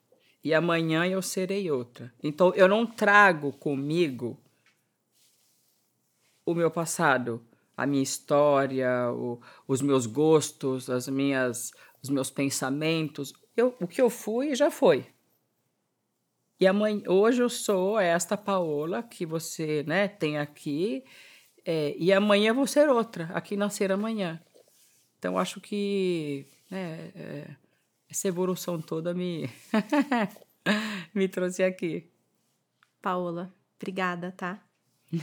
e 0.44 0.54
amanhã 0.54 1.06
eu 1.06 1.22
serei 1.22 1.72
outra. 1.72 2.14
Então 2.22 2.54
eu 2.56 2.68
não 2.68 2.86
trago 2.86 3.54
comigo 3.54 4.38
o 6.46 6.54
meu 6.54 6.70
passado, 6.70 7.42
a 7.78 7.86
minha 7.86 8.04
história, 8.04 9.12
o, 9.12 9.40
os 9.68 9.82
meus 9.82 10.06
gostos, 10.06 10.90
as 10.90 11.08
minhas, 11.08 11.72
os 12.02 12.10
meus 12.10 12.30
pensamentos. 12.30 13.34
Eu, 13.56 13.76
o 13.80 13.88
que 13.88 14.02
eu 14.02 14.10
fui 14.10 14.54
já 14.54 14.70
foi. 14.70 15.08
E 16.60 16.68
amanhã, 16.68 17.04
hoje 17.08 17.42
eu 17.42 17.50
sou 17.50 18.00
esta 18.00 18.38
Paola 18.38 19.02
que 19.02 19.26
você 19.26 19.84
né, 19.84 20.08
tem 20.08 20.38
aqui, 20.38 21.04
é, 21.66 21.96
e 21.98 22.12
amanhã 22.12 22.50
eu 22.50 22.56
vou 22.56 22.68
ser 22.68 22.90
outra, 22.90 23.26
aqui 23.34 23.56
nascer 23.58 23.92
amanhã. 23.92 24.42
Então 25.18 25.38
acho 25.38 25.60
que 25.60 26.48
né, 26.70 27.12
é, 27.16 27.56
essa 28.14 28.28
evolução 28.28 28.80
toda 28.80 29.12
me, 29.12 29.50
me 31.14 31.28
trouxe 31.28 31.64
aqui. 31.64 32.12
Paola, 33.02 33.52
obrigada, 33.76 34.32
tá? 34.32 34.64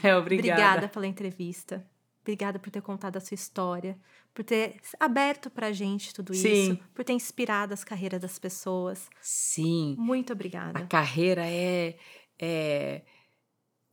É, 0.03 0.14
obrigada. 0.18 0.53
Obrigada 0.53 0.88
pela 0.88 1.07
entrevista. 1.07 1.87
Obrigada 2.20 2.59
por 2.59 2.68
ter 2.68 2.83
contado 2.83 3.16
a 3.16 3.20
sua 3.20 3.35
história, 3.37 3.96
por 4.35 4.44
ter 4.44 4.81
aberto 4.98 5.48
pra 5.48 5.72
gente 5.72 6.12
tudo 6.12 6.35
Sim. 6.35 6.72
isso, 6.72 6.79
por 6.92 7.05
ter 7.05 7.12
inspirado 7.12 7.72
as 7.72 7.83
carreiras 7.85 8.20
das 8.20 8.38
pessoas. 8.38 9.09
Sim. 9.22 9.94
Muito 9.96 10.33
A 10.33 10.35
obrigada. 10.35 10.87
carreira 10.87 11.46
é, 11.46 11.96
é 12.38 13.03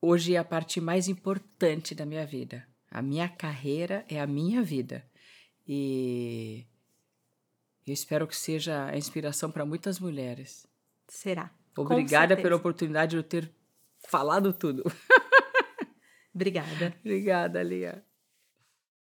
hoje 0.02 0.34
é 0.36 0.40
a 0.40 0.44
parte 0.44 0.82
mais 0.82 1.08
importante 1.08 1.94
da 1.96 2.06
minha 2.06 2.26
vida. 2.26 2.68
A 2.90 3.02
minha 3.02 3.30
carreira 3.30 4.04
é 4.10 4.20
a 4.20 4.28
minha 4.28 4.62
vida. 4.64 5.06
E 5.68 6.66
eu 7.88 7.94
espero 7.94 8.28
que 8.28 8.36
seja 8.36 8.86
a 8.86 8.98
inspiração 8.98 9.50
para 9.50 9.66
muitas 9.66 10.00
mulheres. 10.00 10.68
Será. 11.08 11.52
Obrigada 11.76 12.36
pela 12.36 12.56
oportunidade 12.56 13.12
de 13.12 13.18
eu 13.18 13.24
ter 13.24 13.52
falado 14.08 14.52
tudo. 14.52 14.84
Obrigada. 16.34 16.94
Obrigada, 17.00 17.64
Lia. 17.64 18.04